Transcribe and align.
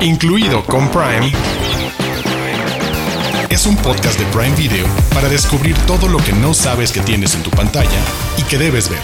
incluido 0.00 0.64
con 0.64 0.88
Prime, 0.90 1.32
es 3.50 3.66
un 3.66 3.76
podcast 3.76 4.18
de 4.18 4.24
Prime 4.26 4.54
Video 4.54 4.86
para 5.12 5.28
descubrir 5.28 5.76
todo 5.86 6.08
lo 6.08 6.18
que 6.18 6.32
no 6.32 6.54
sabes 6.54 6.92
que 6.92 7.00
tienes 7.00 7.34
en 7.34 7.42
tu 7.42 7.50
pantalla 7.50 8.00
y 8.36 8.42
que 8.42 8.58
debes 8.58 8.88
ver. 8.88 9.00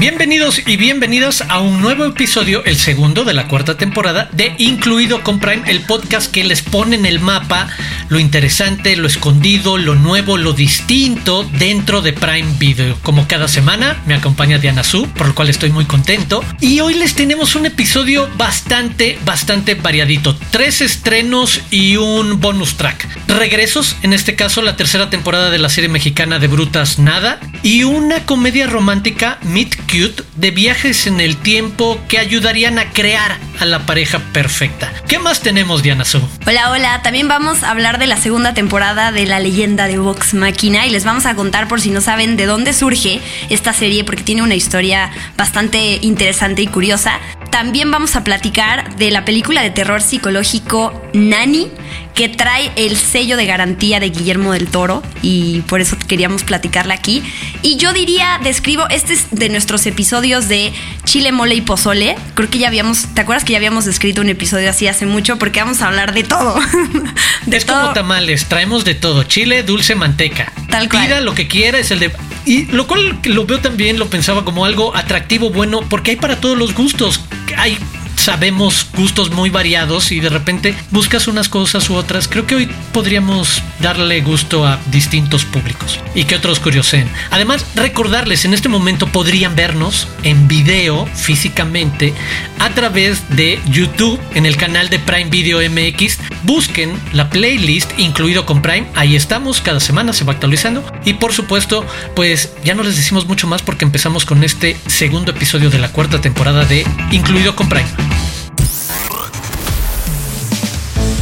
Bienvenidos 0.00 0.62
y 0.66 0.78
bienvenidas 0.78 1.44
a 1.46 1.60
un 1.60 1.82
nuevo 1.82 2.06
episodio, 2.06 2.64
el 2.64 2.76
segundo 2.76 3.24
de 3.24 3.34
la 3.34 3.48
cuarta 3.48 3.76
temporada 3.76 4.30
de 4.32 4.54
Incluido 4.56 5.22
con 5.22 5.40
Prime, 5.40 5.62
el 5.66 5.80
podcast 5.82 6.32
que 6.32 6.42
les 6.42 6.62
pone 6.62 6.96
en 6.96 7.04
el 7.04 7.20
mapa 7.20 7.68
lo 8.10 8.18
interesante, 8.18 8.96
lo 8.96 9.06
escondido, 9.06 9.78
lo 9.78 9.94
nuevo, 9.94 10.36
lo 10.36 10.52
distinto 10.52 11.48
dentro 11.58 12.02
de 12.02 12.12
Prime 12.12 12.56
Video. 12.58 12.98
Como 13.02 13.28
cada 13.28 13.46
semana 13.46 14.02
me 14.04 14.14
acompaña 14.14 14.58
Diana 14.58 14.82
Su, 14.82 15.08
por 15.10 15.28
lo 15.28 15.34
cual 15.34 15.48
estoy 15.48 15.70
muy 15.70 15.84
contento. 15.84 16.44
Y 16.60 16.80
hoy 16.80 16.94
les 16.94 17.14
tenemos 17.14 17.54
un 17.54 17.66
episodio 17.66 18.28
bastante, 18.36 19.16
bastante 19.24 19.76
variadito. 19.76 20.36
Tres 20.50 20.80
estrenos 20.80 21.60
y 21.70 21.96
un 21.96 22.40
bonus 22.40 22.76
track. 22.76 23.06
Regresos, 23.28 23.96
en 24.02 24.12
este 24.12 24.34
caso 24.34 24.60
la 24.60 24.74
tercera 24.74 25.08
temporada 25.08 25.50
de 25.50 25.58
la 25.58 25.68
serie 25.68 25.88
mexicana 25.88 26.40
de 26.40 26.48
Brutas 26.48 26.98
Nada. 26.98 27.38
Y 27.62 27.84
una 27.84 28.26
comedia 28.26 28.66
romántica, 28.66 29.38
Meet 29.42 29.76
Cute, 29.82 30.24
de 30.34 30.50
viajes 30.50 31.06
en 31.06 31.20
el 31.20 31.36
tiempo 31.36 32.00
que 32.08 32.18
ayudarían 32.18 32.80
a 32.80 32.90
crear 32.90 33.38
a 33.60 33.66
la 33.66 33.86
pareja 33.86 34.18
perfecta. 34.32 34.92
¿Qué 35.06 35.20
más 35.20 35.42
tenemos, 35.42 35.84
Diana 35.84 36.04
Su? 36.04 36.20
Hola, 36.44 36.72
hola. 36.72 37.02
También 37.02 37.28
vamos 37.28 37.62
a 37.62 37.70
hablar 37.70 37.99
de 38.00 38.06
la 38.06 38.16
segunda 38.16 38.54
temporada 38.54 39.12
de 39.12 39.26
La 39.26 39.40
leyenda 39.40 39.86
de 39.86 39.98
Vox 39.98 40.32
Máquina 40.32 40.86
y 40.86 40.90
les 40.90 41.04
vamos 41.04 41.26
a 41.26 41.34
contar 41.34 41.68
por 41.68 41.82
si 41.82 41.90
no 41.90 42.00
saben 42.00 42.38
de 42.38 42.46
dónde 42.46 42.72
surge 42.72 43.20
esta 43.50 43.74
serie 43.74 44.04
porque 44.04 44.22
tiene 44.22 44.42
una 44.42 44.54
historia 44.54 45.10
bastante 45.36 45.98
interesante 46.00 46.62
y 46.62 46.66
curiosa. 46.66 47.20
También 47.50 47.90
vamos 47.90 48.16
a 48.16 48.24
platicar 48.24 48.96
de 48.96 49.10
la 49.10 49.24
película 49.24 49.62
de 49.62 49.70
terror 49.70 50.00
psicológico 50.00 50.92
Nani, 51.12 51.68
que 52.14 52.28
trae 52.28 52.70
el 52.76 52.96
sello 52.96 53.36
de 53.36 53.46
garantía 53.46 53.98
de 53.98 54.10
Guillermo 54.10 54.52
del 54.52 54.68
Toro 54.68 55.02
y 55.20 55.62
por 55.62 55.80
eso 55.80 55.96
queríamos 56.06 56.44
platicarla 56.44 56.94
aquí. 56.94 57.22
Y 57.62 57.76
yo 57.76 57.92
diría, 57.92 58.38
describo, 58.42 58.88
este 58.88 59.14
es 59.14 59.26
de 59.30 59.48
nuestros 59.48 59.84
episodios 59.86 60.48
de 60.48 60.72
Chile, 61.04 61.32
Mole 61.32 61.56
y 61.56 61.60
Pozole. 61.60 62.16
Creo 62.34 62.48
que 62.48 62.58
ya 62.58 62.68
habíamos, 62.68 63.06
¿te 63.14 63.20
acuerdas 63.20 63.44
que 63.44 63.52
ya 63.52 63.58
habíamos 63.58 63.86
escrito 63.86 64.20
un 64.20 64.28
episodio 64.28 64.70
así 64.70 64.86
hace 64.86 65.06
mucho? 65.06 65.36
Porque 65.38 65.60
vamos 65.60 65.82
a 65.82 65.88
hablar 65.88 66.14
de 66.14 66.22
todo. 66.22 66.60
de 67.46 67.56
es 67.56 67.64
como 67.64 67.92
tamales, 67.92 68.46
traemos 68.46 68.84
de 68.84 68.94
todo, 68.94 69.24
chile, 69.24 69.62
dulce, 69.64 69.94
manteca. 69.94 70.52
Tal 70.68 70.88
cual. 70.88 71.06
Pida 71.06 71.20
lo 71.20 71.34
que 71.34 71.48
quiera, 71.48 71.78
es 71.78 71.90
el 71.90 71.98
de... 71.98 72.12
Y 72.46 72.66
lo 72.66 72.86
cual 72.86 73.18
lo 73.24 73.44
veo 73.44 73.60
también, 73.60 73.98
lo 73.98 74.08
pensaba 74.08 74.44
como 74.44 74.64
algo 74.64 74.96
atractivo, 74.96 75.50
bueno, 75.50 75.80
porque 75.88 76.12
hay 76.12 76.16
para 76.16 76.40
todos 76.40 76.56
los 76.56 76.74
gustos. 76.74 77.20
Hay 77.56 77.78
sabemos 78.20 78.86
gustos 78.94 79.30
muy 79.30 79.48
variados 79.48 80.12
y 80.12 80.20
de 80.20 80.28
repente 80.28 80.74
buscas 80.90 81.26
unas 81.26 81.48
cosas 81.48 81.88
u 81.88 81.94
otras. 81.94 82.28
Creo 82.28 82.46
que 82.46 82.54
hoy 82.54 82.68
podríamos 82.92 83.62
darle 83.80 84.20
gusto 84.20 84.66
a 84.66 84.78
distintos 84.90 85.46
públicos 85.46 85.98
y 86.14 86.24
que 86.24 86.36
otros 86.36 86.60
curiosen. 86.60 87.08
Además, 87.30 87.64
recordarles, 87.74 88.44
en 88.44 88.52
este 88.52 88.68
momento 88.68 89.06
podrían 89.06 89.56
vernos 89.56 90.06
en 90.22 90.48
video 90.48 91.06
físicamente 91.14 92.12
a 92.58 92.68
través 92.70 93.22
de 93.36 93.58
YouTube 93.70 94.20
en 94.34 94.44
el 94.44 94.58
canal 94.58 94.90
de 94.90 94.98
Prime 94.98 95.30
Video 95.30 95.58
MX. 95.58 96.18
Busquen 96.42 96.92
la 97.14 97.30
playlist 97.30 97.98
incluido 97.98 98.44
con 98.44 98.60
Prime. 98.60 98.86
Ahí 98.96 99.16
estamos, 99.16 99.62
cada 99.62 99.80
semana 99.80 100.12
se 100.12 100.24
va 100.24 100.34
actualizando. 100.34 100.84
Y 101.06 101.14
por 101.14 101.32
supuesto, 101.32 101.86
pues 102.14 102.52
ya 102.64 102.74
no 102.74 102.82
les 102.82 102.96
decimos 102.96 103.26
mucho 103.26 103.46
más 103.46 103.62
porque 103.62 103.86
empezamos 103.86 104.26
con 104.26 104.44
este 104.44 104.76
segundo 104.86 105.30
episodio 105.30 105.70
de 105.70 105.78
la 105.78 105.90
cuarta 105.90 106.20
temporada 106.20 106.66
de 106.66 106.86
Incluido 107.12 107.56
con 107.56 107.70
Prime. 107.70 108.09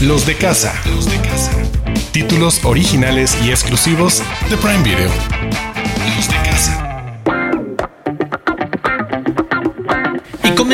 Los 0.00 0.26
de 0.26 0.36
casa. 0.36 0.80
Los 0.86 1.10
de 1.10 1.16
casa. 1.20 1.50
Títulos 2.12 2.64
originales 2.64 3.36
y 3.44 3.50
exclusivos 3.50 4.22
de 4.48 4.56
Prime 4.56 4.82
Video. 4.84 5.67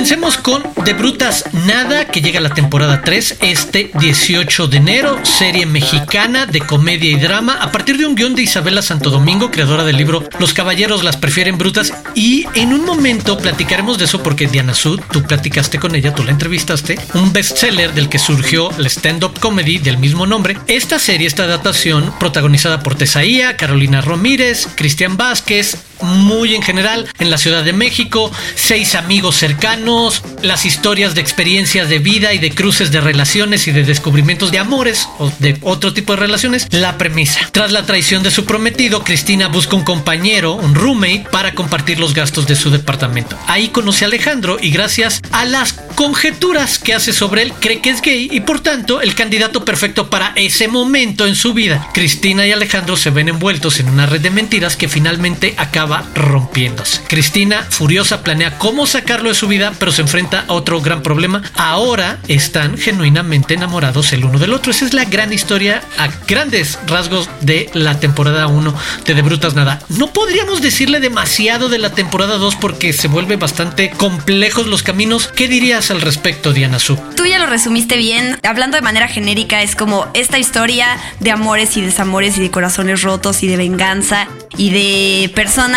Comencemos 0.05 0.37
con 0.37 0.63
De 0.85 0.93
Brutas 0.93 1.47
Nada, 1.67 2.05
que 2.05 2.21
llega 2.21 2.39
a 2.39 2.43
la 2.43 2.53
temporada 2.53 3.01
3 3.01 3.39
este 3.41 3.91
18 3.99 4.67
de 4.67 4.77
enero, 4.77 5.19
serie 5.25 5.65
mexicana 5.65 6.45
de 6.45 6.61
comedia 6.61 7.11
y 7.11 7.15
drama, 7.15 7.55
a 7.55 7.73
partir 7.73 7.97
de 7.97 8.05
un 8.05 8.15
guion 8.15 8.35
de 8.35 8.43
Isabela 8.43 8.83
Santo 8.83 9.09
Domingo, 9.09 9.51
creadora 9.51 9.83
del 9.83 9.97
libro 9.97 10.23
Los 10.39 10.53
caballeros 10.53 11.05
las 11.05 11.17
prefieren 11.17 11.57
brutas. 11.57 11.95
Y 12.15 12.45
en 12.55 12.75
un 12.75 12.85
momento 12.85 13.39
platicaremos 13.39 13.97
de 13.97 14.05
eso 14.05 14.23
porque 14.23 14.47
Diana 14.47 14.75
Sud, 14.75 15.01
tú 15.11 15.23
platicaste 15.23 15.79
con 15.79 15.95
ella, 15.95 16.15
tú 16.15 16.23
la 16.23 16.33
entrevistaste, 16.33 16.99
un 17.15 17.33
bestseller 17.33 17.95
del 17.95 18.11
que 18.11 18.19
surgió 18.19 18.69
la 18.77 18.91
stand-up 18.91 19.41
comedy 19.41 19.79
del 19.79 19.97
mismo 19.97 20.27
nombre. 20.27 20.59
Esta 20.67 20.99
serie, 20.99 21.27
esta 21.27 21.45
adaptación, 21.45 22.13
protagonizada 22.21 22.81
por 22.81 22.95
Tesaía, 22.95 23.57
Carolina 23.57 24.03
Ramírez, 24.03 24.69
Cristian 24.77 25.17
Vázquez, 25.17 25.79
muy 26.03 26.55
en 26.55 26.63
general, 26.63 27.09
en 27.19 27.31
la 27.31 27.39
Ciudad 27.39 27.65
de 27.65 27.73
México, 27.73 28.31
seis 28.55 28.95
amigos 28.95 29.37
cercanos, 29.37 30.23
las 30.43 30.65
historias 30.65 31.15
de 31.15 31.21
experiencias 31.21 31.89
de 31.89 31.99
vida 31.99 32.33
y 32.35 32.39
de 32.39 32.51
cruces 32.51 32.91
de 32.91 33.01
relaciones 33.01 33.67
y 33.69 33.73
de 33.73 33.85
descubrimientos 33.85 34.51
de 34.51 34.59
amores 34.59 35.09
o 35.19 35.31
de 35.39 35.59
otro 35.63 35.93
tipo 35.93 36.15
de 36.15 36.21
relaciones. 36.21 36.67
La 36.71 36.99
premisa. 36.99 37.49
Tras 37.53 37.73
la 37.73 37.87
traición 37.87 38.23
de 38.23 38.31
su 38.31 38.45
prometido, 38.45 39.05
Cristina 39.05 39.49
busca 39.49 39.77
un 39.77 39.85
compañero, 39.85 40.55
un 40.55 40.75
roommate, 40.75 41.27
para 41.31 41.55
compartir 41.55 41.99
los 41.99 42.15
gastos 42.15 42.47
de 42.47 42.57
su 42.57 42.71
departamento. 42.71 43.39
Ahí 43.47 43.69
conoce 43.69 44.05
a 44.05 44.09
Alejandro 44.09 44.59
y 44.61 44.71
gracias 44.71 45.21
a 45.33 45.45
las 45.45 45.73
conjeturas 45.95 46.79
que 46.79 46.95
hace 46.95 47.13
sobre 47.13 47.43
él, 47.43 47.53
cree 47.61 47.81
que 47.81 47.91
es 47.91 48.03
gay 48.03 48.29
y 48.31 48.41
por 48.41 48.61
tanto 48.61 49.01
el 49.01 49.15
candidato 49.15 49.65
perfecto 49.65 50.11
para 50.11 50.33
ese 50.37 50.69
momento 50.69 51.27
en 51.27 51.37
su 51.37 51.55
vida. 51.55 51.89
Cristina 51.93 52.47
y 52.47 52.53
Alejandro 52.53 52.97
se 52.97 53.11
ven 53.11 53.29
envueltos 53.29 53.81
en 53.81 53.89
una 53.89 54.07
red 54.07 54.21
de 54.21 54.31
mentiras 54.31 54.77
que 54.77 54.89
finalmente 54.89 55.55
acaba 55.57 55.84
rompiéndose. 56.15 57.01
Cristina, 57.09 57.67
furiosa, 57.69 58.23
planea 58.23 58.59
cómo 58.59 58.87
sacarlo 58.87 59.29
de 59.29 59.35
su 59.35 59.49
vida, 59.49 59.73
pero 59.79 59.93
se 59.93 60.03
enfrenta 60.03 60.45
a 60.49 60.53
otro 60.53 60.81
gran 60.81 61.03
problema. 61.03 61.43
Ahora 61.55 62.19
están 62.29 62.79
genuinamente 62.79 63.55
enamorados 63.55 64.13
el 64.13 64.25
uno 64.25 64.39
del 64.39 64.53
otro. 64.53 64.71
Esa 64.71 64.87
es 64.87 64.95
la 64.95 65.05
gran 65.05 65.33
historia 65.33 65.83
a 65.99 66.09
grandes 66.27 66.79
rasgos 66.87 67.29
de 67.41 67.71
la 67.75 68.01
temporada 68.01 68.47
1 68.47 68.75
de 69.05 69.15
De 69.15 69.23
Brutas 69.23 69.55
Nada. 69.55 69.81
No 69.89 70.13
podríamos 70.13 70.63
decirle 70.63 71.01
demasiado 71.01 71.69
de 71.69 71.79
la 71.79 71.91
temporada 71.91 72.39
2 72.39 72.57
porque 72.57 72.93
se 72.93 73.09
vuelve 73.09 73.37
bastante 73.37 73.91
complejos 73.91 74.67
los 74.67 74.83
caminos. 74.83 75.29
¿Qué 75.29 75.49
dirías 75.49 75.91
al 75.91 76.01
respecto, 76.01 76.53
Diana 76.53 76.79
Su? 76.79 76.97
Tú 77.17 77.27
ya 77.27 77.39
lo 77.39 77.47
resumiste 77.47 77.97
bien. 77.97 78.39
Hablando 78.43 78.77
de 78.77 78.83
manera 78.83 79.09
genérica, 79.09 79.63
es 79.63 79.77
como 79.77 80.07
esta 80.15 80.39
historia 80.39 80.99
de 81.21 81.31
amores 81.31 81.77
y 81.77 81.83
desamores 81.83 82.39
y 82.39 82.43
de 82.43 82.51
corazones 82.51 83.03
rotos 83.03 83.43
y 83.43 83.49
de 83.49 83.57
venganza 83.57 84.27
y 84.57 84.71
de 84.71 85.33
personas 85.35 85.74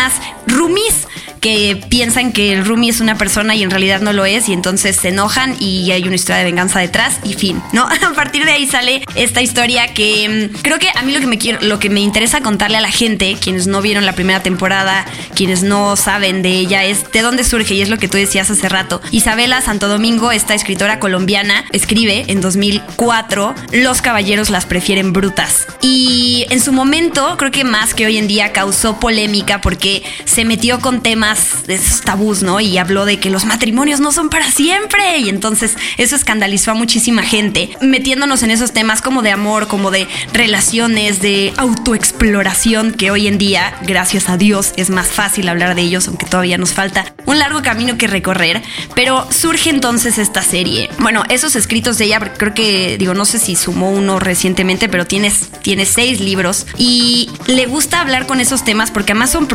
roomies 0.48 1.08
que 1.42 1.82
piensan 1.90 2.32
que 2.32 2.54
el 2.54 2.66
roomie 2.66 2.90
es 2.90 3.00
una 3.00 3.18
persona 3.18 3.56
y 3.56 3.64
en 3.64 3.70
realidad 3.70 4.02
no 4.02 4.14
lo 4.14 4.26
es 4.26 4.50
y 4.50 4.54
entonces 4.54 4.96
se 4.96 5.10
enojan 5.10 5.56
y 5.60 5.92
hay 5.92 6.04
una 6.04 6.16
historia 6.16 6.38
de 6.38 6.46
venganza 6.46 6.80
detrás 6.80 7.20
y 7.24 7.34
fin, 7.34 7.62
¿no? 7.74 7.88
A 8.08 8.14
partir 8.16 8.46
de 8.46 8.52
ahí 8.52 8.68
sale 8.68 9.04
esta 9.16 9.42
historia 9.42 9.94
que 9.94 10.50
mm, 10.52 10.62
creo 10.62 10.80
que 10.80 10.90
a 10.94 11.04
mí 11.04 11.16
me 11.18 11.38
lo 11.62 11.80
que 11.80 11.90
me 11.90 12.00
interesa 12.00 12.42
contarle 12.42 12.78
a 12.78 12.82
la 12.82 12.92
gente, 12.92 13.38
quienes 13.40 13.68
no 13.68 13.82
vieron 13.82 14.06
la 14.06 14.14
primera 14.14 14.42
temporada, 14.42 15.06
quienes 15.36 15.64
no 15.64 15.96
saben 15.96 16.42
de 16.42 16.50
ella, 16.50 16.84
es 16.86 17.12
de 17.12 17.22
dónde 17.22 17.44
surge 17.44 17.76
y 17.76 17.82
es 17.82 17.90
lo 17.90 17.98
que 17.98 18.08
tú 18.08 18.18
decías 18.18 18.50
hace 18.50 18.70
rato. 18.70 19.02
Isabela 19.12 19.62
Santo 19.62 19.88
Domingo, 19.88 20.32
esta 20.32 20.56
escritora 20.56 21.00
colombiana, 21.00 21.66
escribe 21.72 22.26
en 22.28 22.42
2004 22.42 23.56
Los 23.72 24.02
caballeros 24.02 24.50
las 24.50 24.66
prefieren 24.66 25.14
brutas 25.14 25.68
y 25.82 26.46
en 26.50 26.62
su 26.62 26.72
momento 26.72 27.36
creo 27.38 27.52
que 27.52 27.64
más 27.64 27.94
que 27.94 28.06
hoy 28.06 28.18
en 28.18 28.28
día 28.28 28.52
causó 28.54 29.00
polémica 29.00 29.62
porque 29.62 29.87
se 30.26 30.46
metió 30.46 30.80
con 30.80 31.02
temas 31.02 31.66
de 31.68 31.76
esos 31.76 32.02
tabús, 32.02 32.44
¿no? 32.44 32.60
Y 32.60 32.78
habló 32.78 33.06
de 33.06 33.20
que 33.20 33.30
los 33.30 33.46
matrimonios 33.46 34.00
no 34.00 34.12
son 34.12 34.30
para 34.30 34.50
siempre. 34.52 35.20
Y 35.20 35.30
entonces 35.30 35.76
eso 35.98 36.16
escandalizó 36.16 36.72
a 36.72 36.74
muchísima 36.74 37.24
gente, 37.24 37.70
metiéndonos 37.82 38.44
en 38.44 38.52
esos 38.52 38.72
temas 38.74 39.02
como 39.02 39.22
de 39.22 39.32
amor, 39.32 39.68
como 39.68 39.92
de 39.92 40.08
relaciones, 40.34 41.22
de 41.22 41.54
autoexploración, 41.58 42.94
que 42.94 43.12
hoy 43.12 43.28
en 43.28 43.38
día, 43.38 43.78
gracias 43.84 44.30
a 44.30 44.38
Dios, 44.38 44.74
es 44.78 44.90
más 44.90 45.08
fácil 45.08 45.50
hablar 45.50 45.76
de 45.76 45.82
ellos, 45.82 46.08
aunque 46.08 46.26
todavía 46.26 46.58
nos 46.58 46.74
falta 46.74 47.14
un 47.26 47.40
largo 47.40 47.62
camino 47.62 47.98
que 47.98 48.08
recorrer. 48.08 48.62
Pero 48.96 49.28
surge 49.32 49.70
entonces 49.70 50.18
esta 50.18 50.42
serie. 50.42 50.90
Bueno, 51.00 51.24
esos 51.30 51.56
escritos 51.56 51.98
de 51.98 52.06
ella, 52.06 52.20
creo 52.38 52.54
que, 52.54 52.98
digo, 52.98 53.14
no 53.14 53.26
sé 53.26 53.40
si 53.40 53.56
sumó 53.56 53.92
uno 53.92 54.20
recientemente, 54.20 54.90
pero 54.90 55.06
tiene, 55.06 55.32
tiene 55.62 55.86
seis 55.86 56.20
libros 56.20 56.66
y 56.78 57.30
le 57.48 57.66
gusta 57.66 58.02
hablar 58.02 58.28
con 58.28 58.40
esos 58.40 58.64
temas 58.64 58.92
porque 58.92 59.12
además 59.12 59.32
son 59.32 59.48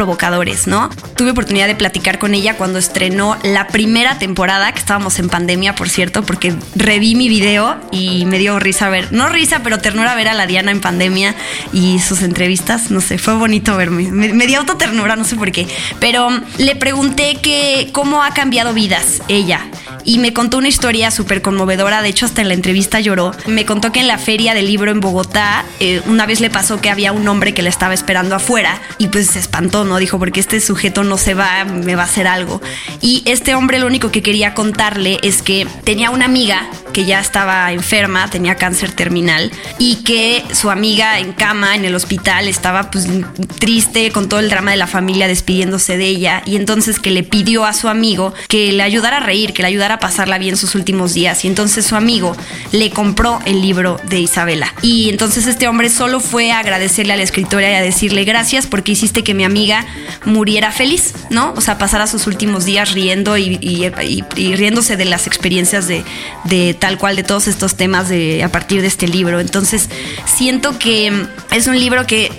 ¿no? 0.66 0.88
Tuve 1.16 1.32
oportunidad 1.32 1.66
de 1.66 1.74
platicar 1.74 2.20
con 2.20 2.32
ella 2.34 2.56
cuando 2.56 2.78
estrenó 2.78 3.36
la 3.42 3.66
primera 3.66 4.18
temporada, 4.18 4.70
que 4.70 4.78
estábamos 4.78 5.18
en 5.18 5.28
pandemia, 5.28 5.74
por 5.74 5.88
cierto, 5.88 6.22
porque 6.22 6.54
reví 6.76 7.16
mi 7.16 7.28
video 7.28 7.76
y 7.90 8.24
me 8.26 8.38
dio 8.38 8.60
risa 8.60 8.88
ver, 8.88 9.12
no 9.12 9.28
risa, 9.28 9.62
pero 9.64 9.78
ternura 9.78 10.14
ver 10.14 10.28
a 10.28 10.34
la 10.34 10.46
Diana 10.46 10.70
en 10.70 10.80
pandemia 10.80 11.34
y 11.72 11.98
sus 11.98 12.22
entrevistas, 12.22 12.92
no 12.92 13.00
sé, 13.00 13.18
fue 13.18 13.34
bonito 13.34 13.76
verme, 13.76 14.12
me, 14.12 14.32
me 14.32 14.46
dio 14.46 14.60
autoternura, 14.60 15.16
no 15.16 15.24
sé 15.24 15.34
por 15.34 15.50
qué, 15.50 15.66
pero 15.98 16.28
le 16.58 16.76
pregunté 16.76 17.38
que 17.42 17.90
cómo 17.92 18.22
ha 18.22 18.32
cambiado 18.32 18.74
vidas 18.74 19.22
ella 19.26 19.60
y 20.04 20.18
me 20.18 20.32
contó 20.32 20.58
una 20.58 20.68
historia 20.68 21.10
súper 21.10 21.42
conmovedora, 21.42 22.02
de 22.02 22.08
hecho 22.08 22.26
hasta 22.26 22.40
en 22.40 22.48
la 22.48 22.54
entrevista 22.54 23.00
lloró. 23.00 23.32
Me 23.46 23.64
contó 23.64 23.92
que 23.92 24.00
en 24.00 24.08
la 24.08 24.18
feria 24.18 24.54
del 24.54 24.66
libro 24.66 24.90
en 24.90 25.00
Bogotá 25.00 25.64
eh, 25.80 26.02
una 26.06 26.26
vez 26.26 26.40
le 26.40 26.50
pasó 26.50 26.80
que 26.80 26.90
había 26.90 27.12
un 27.12 27.26
hombre 27.28 27.54
que 27.54 27.62
le 27.62 27.68
estaba 27.68 27.94
esperando 27.94 28.34
afuera 28.34 28.80
y 28.98 29.08
pues 29.08 29.28
se 29.28 29.38
espantó, 29.38 29.84
¿no? 29.84 29.98
Dijo, 29.98 30.18
porque 30.18 30.40
este 30.40 30.60
sujeto 30.60 31.04
no 31.04 31.18
se 31.18 31.34
va, 31.34 31.64
me 31.64 31.94
va 31.94 32.02
a 32.02 32.06
hacer 32.06 32.26
algo. 32.26 32.60
Y 33.00 33.22
este 33.26 33.54
hombre 33.54 33.78
lo 33.78 33.86
único 33.86 34.10
que 34.10 34.22
quería 34.22 34.54
contarle 34.54 35.18
es 35.22 35.42
que 35.42 35.66
tenía 35.84 36.10
una 36.10 36.24
amiga 36.24 36.68
que 36.92 37.04
ya 37.04 37.20
estaba 37.20 37.72
enferma, 37.72 38.28
tenía 38.30 38.56
cáncer 38.56 38.92
terminal 38.92 39.50
y 39.78 39.96
que 39.96 40.44
su 40.52 40.70
amiga 40.70 41.18
en 41.18 41.32
cama 41.32 41.74
en 41.74 41.84
el 41.84 41.94
hospital 41.94 42.48
estaba 42.48 42.90
pues 42.90 43.08
triste 43.58 44.10
con 44.10 44.28
todo 44.28 44.40
el 44.40 44.50
drama 44.50 44.70
de 44.70 44.76
la 44.76 44.86
familia 44.86 45.28
despidiéndose 45.28 45.96
de 45.96 46.06
ella 46.06 46.42
y 46.46 46.56
entonces 46.56 46.98
que 46.98 47.10
le 47.10 47.22
pidió 47.22 47.64
a 47.64 47.72
su 47.72 47.88
amigo 47.88 48.34
que 48.48 48.72
le 48.72 48.82
ayudara 48.82 49.18
a 49.18 49.20
reír, 49.20 49.52
que 49.52 49.62
le 49.62 49.68
ayudara 49.68 49.94
a 49.94 49.98
pasarla 49.98 50.38
bien 50.38 50.56
sus 50.56 50.74
últimos 50.74 51.14
días 51.14 51.44
y 51.44 51.48
entonces 51.48 51.86
su 51.86 51.96
amigo 51.96 52.36
le 52.72 52.90
compró 52.90 53.40
el 53.44 53.60
libro 53.62 53.98
de 54.08 54.20
Isabela 54.20 54.74
y 54.82 55.08
entonces 55.10 55.46
este 55.46 55.68
hombre 55.68 55.90
solo 55.90 56.20
fue 56.20 56.52
a 56.52 56.58
agradecerle 56.58 57.12
a 57.12 57.16
la 57.16 57.22
escritora 57.22 57.70
y 57.70 57.74
a 57.74 57.82
decirle 57.82 58.24
gracias 58.24 58.66
porque 58.66 58.92
hiciste 58.92 59.24
que 59.24 59.34
mi 59.34 59.44
amiga 59.44 59.86
muriera 60.24 60.72
feliz, 60.72 61.14
¿no? 61.30 61.52
O 61.56 61.60
sea, 61.60 61.78
pasara 61.78 62.06
sus 62.06 62.26
últimos 62.26 62.64
días 62.64 62.92
riendo 62.92 63.36
y, 63.36 63.90
riéndose 64.36 64.96
de 64.96 65.04
las 65.04 65.26
experiencias 65.26 65.88
de, 65.88 66.04
de 66.44 66.74
tal 66.82 66.98
cual 66.98 67.14
de 67.14 67.22
todos 67.22 67.46
estos 67.46 67.76
temas 67.76 68.08
de, 68.08 68.42
a 68.42 68.50
partir 68.50 68.80
de 68.80 68.88
este 68.88 69.06
libro. 69.06 69.38
Entonces, 69.38 69.88
siento 70.26 70.80
que 70.80 71.28
es 71.52 71.68
un 71.68 71.78
libro 71.78 72.08
que 72.08 72.32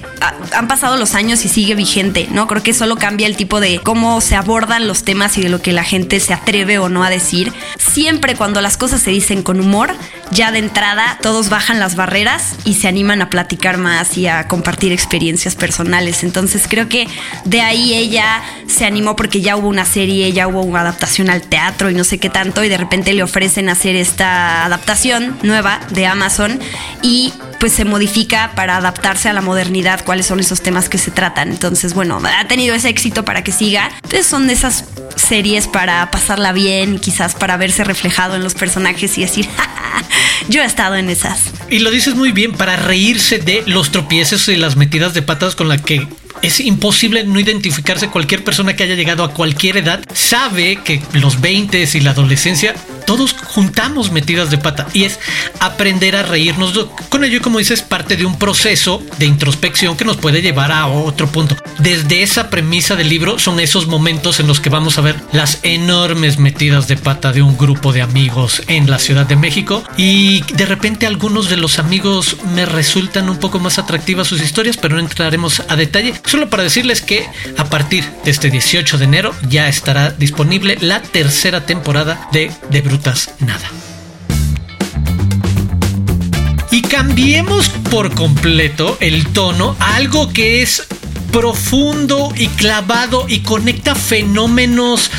han 0.53 0.67
pasado 0.67 0.97
los 0.97 1.15
años 1.15 1.45
y 1.45 1.49
sigue 1.49 1.75
vigente, 1.75 2.27
¿no? 2.29 2.45
Creo 2.45 2.61
que 2.61 2.73
solo 2.73 2.97
cambia 2.97 3.25
el 3.27 3.37
tipo 3.37 3.61
de 3.61 3.79
cómo 3.79 4.19
se 4.19 4.35
abordan 4.35 4.85
los 4.85 5.03
temas 5.03 5.37
y 5.37 5.41
de 5.41 5.47
lo 5.47 5.61
que 5.61 5.71
la 5.71 5.85
gente 5.85 6.19
se 6.19 6.33
atreve 6.33 6.77
o 6.77 6.89
no 6.89 7.05
a 7.05 7.09
decir. 7.09 7.53
Siempre 7.77 8.35
cuando 8.35 8.59
las 8.59 8.75
cosas 8.75 9.01
se 9.01 9.11
dicen 9.11 9.43
con 9.43 9.61
humor, 9.61 9.95
ya 10.31 10.51
de 10.51 10.59
entrada 10.59 11.19
todos 11.21 11.47
bajan 11.49 11.79
las 11.79 11.95
barreras 11.95 12.55
y 12.65 12.73
se 12.73 12.89
animan 12.89 13.21
a 13.21 13.29
platicar 13.29 13.77
más 13.77 14.17
y 14.17 14.27
a 14.27 14.49
compartir 14.49 14.91
experiencias 14.91 15.55
personales. 15.55 16.21
Entonces 16.23 16.65
creo 16.67 16.89
que 16.89 17.07
de 17.45 17.61
ahí 17.61 17.93
ella 17.93 18.43
se 18.67 18.83
animó 18.83 19.15
porque 19.15 19.39
ya 19.39 19.55
hubo 19.55 19.69
una 19.69 19.85
serie, 19.85 20.33
ya 20.33 20.49
hubo 20.49 20.63
una 20.63 20.81
adaptación 20.81 21.29
al 21.29 21.43
teatro 21.43 21.89
y 21.89 21.93
no 21.93 22.03
sé 22.03 22.17
qué 22.17 22.29
tanto 22.29 22.61
y 22.61 22.67
de 22.67 22.77
repente 22.77 23.13
le 23.13 23.23
ofrecen 23.23 23.69
hacer 23.69 23.95
esta 23.95 24.32
adaptación 24.65 25.37
nueva 25.43 25.79
de 25.91 26.07
Amazon 26.07 26.59
y 27.01 27.33
pues 27.59 27.71
se 27.71 27.85
modifica 27.85 28.51
para 28.55 28.75
adaptarse 28.75 29.29
a 29.29 29.33
la 29.33 29.41
modernidad, 29.41 30.03
cuáles 30.03 30.25
son 30.25 30.39
esos 30.41 30.61
temas 30.61 30.89
que 30.89 30.97
se 30.97 31.11
tratan. 31.11 31.49
Entonces, 31.49 31.93
bueno, 31.93 32.21
ha 32.21 32.47
tenido 32.47 32.75
ese 32.75 32.89
éxito 32.89 33.23
para 33.23 33.43
que 33.43 33.53
siga. 33.53 33.89
Entonces 34.03 34.25
son 34.25 34.47
de 34.47 34.53
esas 34.53 34.85
series 35.15 35.67
para 35.67 36.11
pasarla 36.11 36.51
bien, 36.51 36.99
quizás 36.99 37.35
para 37.35 37.55
verse 37.55 37.85
reflejado 37.85 38.35
en 38.35 38.43
los 38.43 38.53
personajes 38.53 39.17
y 39.17 39.21
decir, 39.21 39.47
yo 40.49 40.61
he 40.61 40.65
estado 40.65 40.95
en 40.95 41.09
esas. 41.09 41.39
Y 41.69 41.79
lo 41.79 41.89
dices 41.91 42.15
muy 42.15 42.33
bien, 42.33 42.51
para 42.51 42.75
reírse 42.75 43.37
de 43.37 43.63
los 43.65 43.91
tropiezos 43.91 44.47
y 44.49 44.57
las 44.57 44.75
metidas 44.75 45.13
de 45.13 45.21
patas 45.21 45.55
con 45.55 45.69
la 45.69 45.77
que 45.77 46.07
es 46.41 46.59
imposible 46.59 47.23
no 47.23 47.39
identificarse 47.39 48.09
cualquier 48.09 48.43
persona 48.43 48.75
que 48.75 48.83
haya 48.83 48.95
llegado 48.95 49.23
a 49.23 49.33
cualquier 49.33 49.77
edad. 49.77 50.03
Sabe 50.13 50.79
que 50.83 51.01
los 51.13 51.39
20 51.39 51.87
y 51.93 51.99
la 52.01 52.11
adolescencia 52.11 52.75
todos 53.05 53.33
juntamos 53.33 54.11
metidas 54.11 54.49
de 54.49 54.57
pata 54.57 54.87
y 54.93 55.03
es 55.03 55.19
aprender 55.59 56.15
a 56.15 56.23
reírnos 56.23 56.87
con 57.09 57.23
ello 57.23 57.41
como 57.41 57.59
dices 57.59 57.81
parte 57.81 58.17
de 58.17 58.25
un 58.25 58.37
proceso 58.37 59.01
de 59.17 59.25
introspección 59.25 59.97
que 59.97 60.05
nos 60.05 60.17
puede 60.17 60.41
llevar 60.41 60.71
a 60.71 60.87
otro 60.87 61.27
punto. 61.27 61.55
Desde 61.79 62.23
esa 62.23 62.49
premisa 62.49 62.95
del 62.95 63.09
libro 63.09 63.39
son 63.39 63.59
esos 63.59 63.87
momentos 63.87 64.39
en 64.39 64.47
los 64.47 64.59
que 64.59 64.69
vamos 64.69 64.97
a 64.97 65.01
ver 65.01 65.15
las 65.31 65.59
enormes 65.63 66.37
metidas 66.37 66.87
de 66.87 66.97
pata 66.97 67.31
de 67.31 67.41
un 67.41 67.57
grupo 67.57 67.93
de 67.93 68.01
amigos 68.01 68.61
en 68.67 68.89
la 68.89 68.99
Ciudad 68.99 69.25
de 69.25 69.35
México 69.35 69.83
y 69.97 70.41
de 70.53 70.65
repente 70.65 71.05
algunos 71.05 71.49
de 71.49 71.57
los 71.57 71.79
amigos 71.79 72.37
me 72.53 72.65
resultan 72.65 73.29
un 73.29 73.37
poco 73.37 73.59
más 73.59 73.79
atractivas 73.79 74.27
sus 74.27 74.41
historias, 74.41 74.77
pero 74.77 74.95
no 74.95 75.01
entraremos 75.01 75.61
a 75.67 75.75
detalle. 75.75 76.13
Solo 76.25 76.49
para 76.49 76.63
decirles 76.63 77.01
que 77.01 77.27
a 77.57 77.65
partir 77.65 78.03
de 78.23 78.31
este 78.31 78.49
18 78.49 78.97
de 78.97 79.05
enero 79.05 79.35
ya 79.49 79.67
estará 79.67 80.11
disponible 80.11 80.77
la 80.81 81.01
tercera 81.01 81.65
temporada 81.65 82.27
de 82.31 82.51
The 82.71 82.81
nada. 83.39 83.69
Y 86.71 86.81
cambiemos 86.81 87.69
por 87.89 88.13
completo 88.13 88.97
el 88.99 89.25
tono 89.27 89.75
a 89.79 89.95
algo 89.95 90.31
que 90.31 90.61
es 90.61 90.87
profundo 91.31 92.31
y 92.35 92.47
clavado 92.49 93.25
y 93.27 93.39
conecta 93.39 93.95
fenómenos 93.95 95.09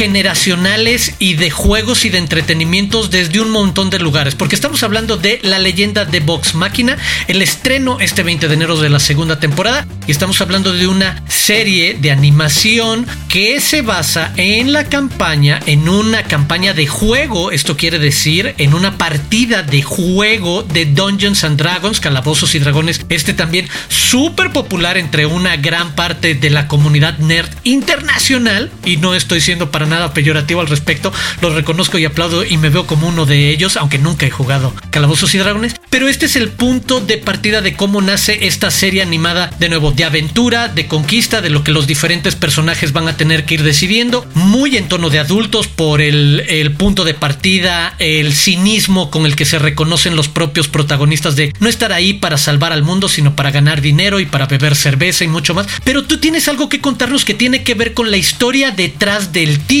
generacionales 0.00 1.12
y 1.18 1.34
de 1.34 1.50
juegos 1.50 2.06
y 2.06 2.08
de 2.08 2.16
entretenimientos 2.16 3.10
desde 3.10 3.38
un 3.38 3.50
montón 3.50 3.90
de 3.90 3.98
lugares, 3.98 4.34
porque 4.34 4.54
estamos 4.54 4.82
hablando 4.82 5.18
de 5.18 5.40
la 5.42 5.58
leyenda 5.58 6.06
de 6.06 6.20
Vox 6.20 6.54
Máquina, 6.54 6.96
el 7.28 7.42
estreno 7.42 8.00
este 8.00 8.22
20 8.22 8.48
de 8.48 8.54
enero 8.54 8.78
de 8.80 8.88
la 8.88 8.98
segunda 8.98 9.38
temporada, 9.38 9.86
y 10.06 10.10
estamos 10.10 10.40
hablando 10.40 10.72
de 10.72 10.86
una 10.86 11.22
serie 11.28 11.98
de 12.00 12.10
animación 12.10 13.06
que 13.28 13.60
se 13.60 13.82
basa 13.82 14.32
en 14.38 14.72
la 14.72 14.84
campaña, 14.84 15.60
en 15.66 15.86
una 15.86 16.22
campaña 16.22 16.72
de 16.72 16.86
juego, 16.86 17.50
esto 17.50 17.76
quiere 17.76 17.98
decir, 17.98 18.54
en 18.56 18.72
una 18.72 18.96
partida 18.96 19.62
de 19.62 19.82
juego 19.82 20.62
de 20.62 20.86
Dungeons 20.86 21.44
and 21.44 21.58
Dragons, 21.58 22.00
Calabozos 22.00 22.54
y 22.54 22.58
Dragones, 22.58 23.04
este 23.10 23.34
también 23.34 23.68
súper 23.88 24.50
popular 24.50 24.96
entre 24.96 25.26
una 25.26 25.58
gran 25.58 25.94
parte 25.94 26.34
de 26.34 26.48
la 26.48 26.68
comunidad 26.68 27.18
nerd 27.18 27.50
internacional 27.64 28.72
y 28.86 28.96
no 28.96 29.14
estoy 29.14 29.42
siendo 29.42 29.70
para 29.70 29.89
nada 29.90 30.14
peyorativo 30.14 30.60
al 30.60 30.68
respecto, 30.68 31.12
lo 31.42 31.54
reconozco 31.54 31.98
y 31.98 32.06
aplaudo 32.06 32.44
y 32.44 32.56
me 32.56 32.70
veo 32.70 32.86
como 32.86 33.08
uno 33.08 33.26
de 33.26 33.50
ellos, 33.50 33.76
aunque 33.76 33.98
nunca 33.98 34.24
he 34.24 34.30
jugado 34.30 34.72
Calabozos 34.90 35.34
y 35.34 35.38
Dragones, 35.38 35.74
pero 35.90 36.08
este 36.08 36.26
es 36.26 36.36
el 36.36 36.48
punto 36.48 37.00
de 37.00 37.18
partida 37.18 37.60
de 37.60 37.74
cómo 37.74 38.00
nace 38.00 38.46
esta 38.46 38.70
serie 38.70 39.02
animada 39.02 39.50
de 39.58 39.68
nuevo 39.68 39.92
de 39.92 40.04
aventura, 40.04 40.68
de 40.68 40.86
conquista, 40.86 41.42
de 41.42 41.50
lo 41.50 41.64
que 41.64 41.72
los 41.72 41.86
diferentes 41.86 42.36
personajes 42.36 42.92
van 42.92 43.08
a 43.08 43.16
tener 43.16 43.44
que 43.44 43.54
ir 43.54 43.62
decidiendo, 43.62 44.26
muy 44.34 44.76
en 44.76 44.88
tono 44.88 45.10
de 45.10 45.18
adultos 45.18 45.66
por 45.66 46.00
el, 46.00 46.44
el 46.48 46.72
punto 46.72 47.04
de 47.04 47.14
partida, 47.14 47.94
el 47.98 48.32
cinismo 48.32 49.10
con 49.10 49.26
el 49.26 49.36
que 49.36 49.44
se 49.44 49.58
reconocen 49.58 50.16
los 50.16 50.28
propios 50.28 50.68
protagonistas 50.68 51.36
de 51.36 51.52
no 51.60 51.68
estar 51.68 51.92
ahí 51.92 52.14
para 52.14 52.38
salvar 52.38 52.72
al 52.72 52.84
mundo, 52.84 53.08
sino 53.08 53.34
para 53.34 53.50
ganar 53.50 53.80
dinero 53.80 54.20
y 54.20 54.26
para 54.26 54.46
beber 54.46 54.76
cerveza 54.76 55.24
y 55.24 55.28
mucho 55.28 55.54
más. 55.54 55.66
Pero 55.84 56.04
tú 56.04 56.18
tienes 56.18 56.48
algo 56.48 56.68
que 56.68 56.80
contarnos 56.80 57.24
que 57.24 57.34
tiene 57.34 57.62
que 57.62 57.74
ver 57.74 57.94
con 57.94 58.10
la 58.10 58.16
historia 58.16 58.70
detrás 58.70 59.32
del 59.32 59.58
título 59.58 59.79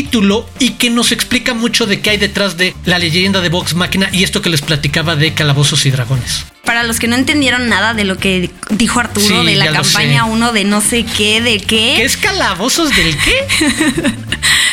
y 0.58 0.70
que 0.70 0.90
nos 0.90 1.12
explica 1.12 1.54
mucho 1.54 1.86
de 1.86 2.00
qué 2.00 2.10
hay 2.10 2.16
detrás 2.16 2.56
de 2.56 2.74
la 2.84 2.98
leyenda 2.98 3.40
de 3.40 3.48
Vox 3.48 3.74
Máquina 3.74 4.08
y 4.12 4.24
esto 4.24 4.40
que 4.42 4.48
les 4.48 4.62
platicaba 4.62 5.16
de 5.16 5.34
Calabozos 5.34 5.84
y 5.86 5.90
Dragones. 5.90 6.46
Para 6.64 6.84
los 6.84 6.98
que 6.98 7.08
no 7.08 7.16
entendieron 7.16 7.68
nada 7.68 7.94
de 7.94 8.04
lo 8.04 8.16
que 8.16 8.50
dijo 8.70 9.00
Arturo 9.00 9.44
de 9.44 9.56
la 9.56 9.72
campaña 9.72 10.24
1 10.24 10.52
de 10.52 10.64
no 10.64 10.80
sé 10.80 11.04
qué, 11.04 11.40
de 11.40 11.58
qué. 11.58 11.94
¿Qué 11.96 12.04
es 12.04 12.16
Calabozos 12.16 12.94
del 12.94 13.16
qué? 13.16 13.46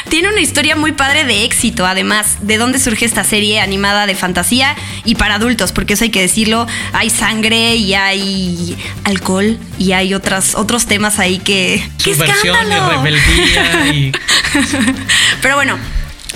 Tiene 0.10 0.30
una 0.30 0.40
historia 0.40 0.76
muy 0.76 0.94
padre 0.94 1.26
de 1.26 1.44
éxito, 1.44 1.86
además, 1.86 2.38
de 2.42 2.58
dónde 2.58 2.80
surge 2.80 3.06
esta 3.06 3.24
serie 3.24 3.60
animada 3.60 4.08
de 4.08 4.16
fantasía 4.16 4.76
y 5.04 5.16
para 5.16 5.36
adultos, 5.36 5.74
porque 5.74 5.94
eso 5.94 6.06
hay 6.06 6.12
que 6.12 6.22
decirlo, 6.22 6.66
hay 6.94 7.10
sangre 7.10 7.76
y 7.76 7.94
hay 7.94 8.78
alcohol 9.04 9.58
y 9.78 9.92
hay 9.92 10.14
otras, 10.14 10.56
otros 10.56 10.86
temas 10.86 11.20
ahí 11.20 11.40
que... 11.40 11.86
¡Qué 12.02 12.12
escándalo! 12.12 12.94
Y 12.94 12.96
rebeldía 12.96 13.94
y... 13.94 14.12
Pero 15.42 15.56
bueno, 15.56 15.78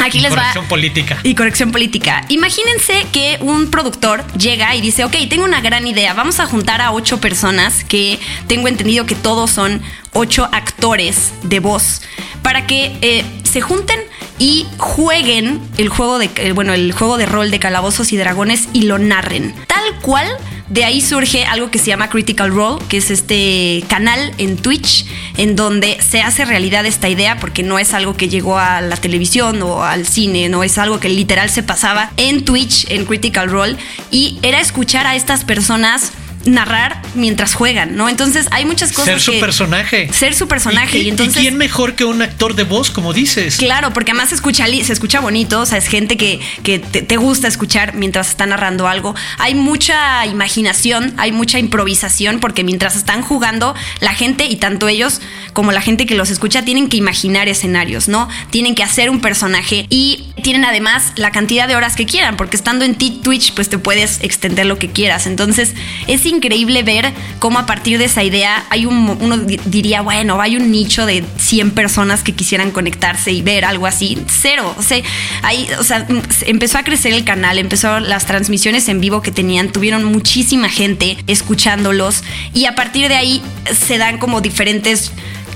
Aquí 0.06 0.20
les 0.20 0.32
va. 0.32 0.38
Corrección 0.38 0.68
política. 0.68 1.20
Y 1.24 1.36
corrección 1.36 1.72
política. 1.72 2.26
Imagínense 2.30 3.06
que 3.12 3.38
un 3.42 3.70
productor 3.70 4.26
llega 4.34 4.76
y 4.76 4.82
dice, 4.82 5.04
ok, 5.04 5.16
tengo 5.30 5.44
una 5.44 5.62
gran 5.62 5.88
idea, 5.88 6.14
vamos 6.14 6.40
a 6.40 6.46
juntar 6.46 6.82
a 6.82 6.92
ocho 6.92 7.20
personas 7.20 7.84
que 7.84 8.20
tengo 8.48 8.68
entendido 8.68 9.06
que 9.06 9.16
todos 9.16 9.52
son 9.52 9.82
ocho 10.14 10.48
actores 10.52 11.34
de 11.44 11.60
voz 11.60 12.02
para 12.42 12.68
que 12.68 12.98
eh, 13.02 13.24
se 13.44 13.62
junten 13.62 14.00
y 14.40 14.66
jueguen 14.78 15.62
el 15.78 15.90
juego 15.90 16.20
de 16.20 16.30
eh, 16.38 16.52
bueno 16.54 16.74
el 16.74 16.92
juego 16.92 17.18
de 17.18 17.26
rol 17.26 17.52
de 17.52 17.60
calabozos 17.60 18.12
y 18.12 18.18
dragones 18.18 18.68
y 18.74 18.84
lo 18.84 18.98
narren 18.98 19.54
tal 19.68 20.00
cual 20.02 20.28
de 20.72 20.86
ahí 20.86 21.02
surge 21.02 21.44
algo 21.44 21.70
que 21.70 21.80
se 21.80 21.88
llama 21.88 22.10
Critical 22.10 22.50
Role, 22.50 22.82
que 22.88 22.98
es 22.98 23.12
este 23.12 23.84
canal 23.90 24.34
en 24.38 24.56
Twitch 24.56 25.06
en 25.36 25.58
donde 25.58 25.98
se 26.02 26.22
hace 26.22 26.46
realidad 26.46 26.86
esta 26.86 27.10
idea 27.10 27.38
porque 27.40 27.62
no 27.62 27.78
es 27.78 27.94
algo 27.94 28.16
que 28.16 28.30
llegó 28.30 28.58
a 28.58 28.80
la 28.80 28.96
televisión 28.96 29.62
o 29.64 29.84
al 29.84 30.08
cine, 30.08 30.48
no 30.48 30.64
es 30.64 30.78
algo 30.78 31.02
que 31.02 31.10
literal 31.10 31.50
se 31.50 31.62
pasaba 31.62 32.12
en 32.16 32.46
Twitch, 32.46 32.90
en 32.90 33.04
Critical 33.04 33.50
Role, 33.50 33.76
y 34.12 34.40
era 34.44 34.62
escuchar 34.62 35.08
a 35.08 35.16
estas 35.18 35.44
personas 35.44 36.14
narrar 36.46 37.02
mientras 37.16 37.54
juegan, 37.54 37.96
¿no? 37.96 38.10
Entonces 38.10 38.48
hay 38.52 38.66
muchas 38.66 38.92
cosas. 38.92 39.06
Ser 39.06 39.22
su 39.22 39.40
personaje. 39.40 40.12
Ser 40.14 40.34
su 40.34 40.48
personaje. 40.48 41.00
¿Y, 41.00 41.10
entonces, 41.10 41.42
quién 41.42 41.58
mejor 41.58 41.96
que 41.96 42.06
un 42.06 42.22
actor 42.22 42.56
de 42.56 42.64
voz, 42.64 42.92
como 42.92 43.14
dices? 43.14 43.58
Claro, 43.58 43.94
porque 43.94 44.12
además 44.12 44.30
se 44.30 44.36
escucha, 44.36 44.66
se 44.66 44.94
escucha 44.94 45.20
bonito, 45.20 45.62
o 45.62 45.66
sea, 45.66 45.78
es 45.78 45.88
gente 45.88 46.18
que, 46.18 46.40
que 46.64 46.80
te, 46.80 47.02
te, 47.02 47.18
gusta 47.18 47.48
escuchar 47.48 47.96
mientras 47.96 48.30
está 48.30 48.46
narrando 48.46 48.88
algo. 48.88 49.16
Hay 49.38 49.56
mucha 49.56 50.26
imaginación, 50.26 51.14
hay 51.18 51.32
mucha 51.32 51.60
improvisación, 51.60 52.40
porque 52.40 52.64
mientras 52.64 52.96
están 52.96 53.22
jugando, 53.22 53.76
la 54.00 54.14
gente, 54.14 54.46
y 54.46 54.56
tanto 54.56 54.88
ellos 54.88 55.22
como 55.54 55.72
la 55.72 55.82
gente 55.82 56.06
que 56.06 56.16
los 56.16 56.30
escucha, 56.30 56.64
tienen 56.64 56.90
que 56.90 56.98
imaginar 56.98 57.48
escenarios, 57.48 58.08
¿no? 58.08 58.30
Tienen 58.50 58.76
que 58.76 58.84
hacer 58.84 59.10
un 59.10 59.22
personaje 59.22 59.86
y 59.90 60.32
tienen 60.42 60.66
además 60.66 61.14
la 61.16 61.32
cantidad 61.32 61.68
de 61.68 61.76
horas 61.76 61.96
que 61.96 62.06
quieran, 62.06 62.38
porque 62.38 62.56
estando 62.56 62.86
en 62.86 62.96
Twitch, 62.96 63.54
pues 63.54 63.70
te 63.70 63.78
puedes 63.78 64.20
extender 64.22 64.66
lo 64.66 64.80
que 64.80 64.90
quieras. 64.90 65.28
Entonces, 65.28 65.74
es 66.08 66.26
increíble 66.32 66.84
ver 66.84 67.14
cómo 67.40 67.60
a 67.60 67.66
partir 67.66 67.98
de 67.98 68.06
esa 68.06 68.24
idea 68.24 68.66
hay 68.70 68.86
un, 68.86 69.18
uno 69.20 69.38
diría, 69.38 70.02
bueno, 70.02 70.42
hay 70.42 70.56
un 70.56 70.72
nicho 70.72 71.06
de 71.06 71.24
100 71.38 71.72
personas 71.72 72.24
que 72.24 72.34
quisieran 72.34 72.72
conectarse 72.72 73.32
y 73.32 73.42
ver 73.42 73.66
algo 73.66 73.86
así. 73.88 74.18
Cero. 74.28 74.74
O 74.78 74.84
sea, 74.84 75.02
ahí, 75.44 75.68
o 75.80 75.84
sea, 75.84 76.08
empezó 76.46 76.78
a 76.78 76.84
crecer 76.84 77.14
el 77.14 77.24
canal, 77.24 77.60
empezó 77.60 78.00
las 78.00 78.26
transmisiones 78.26 78.88
en 78.90 79.02
vivo 79.02 79.22
que 79.22 79.32
tenían, 79.32 79.72
tuvieron 79.72 80.04
muchísima 80.04 80.70
gente 80.70 81.18
escuchándolos 81.28 82.24
y 82.54 82.66
a 82.66 82.76
partir 82.76 83.08
de 83.08 83.16
ahí 83.16 83.42
se 83.72 83.98
dan 83.98 84.18
como 84.18 84.42
diferentes 84.42 85.12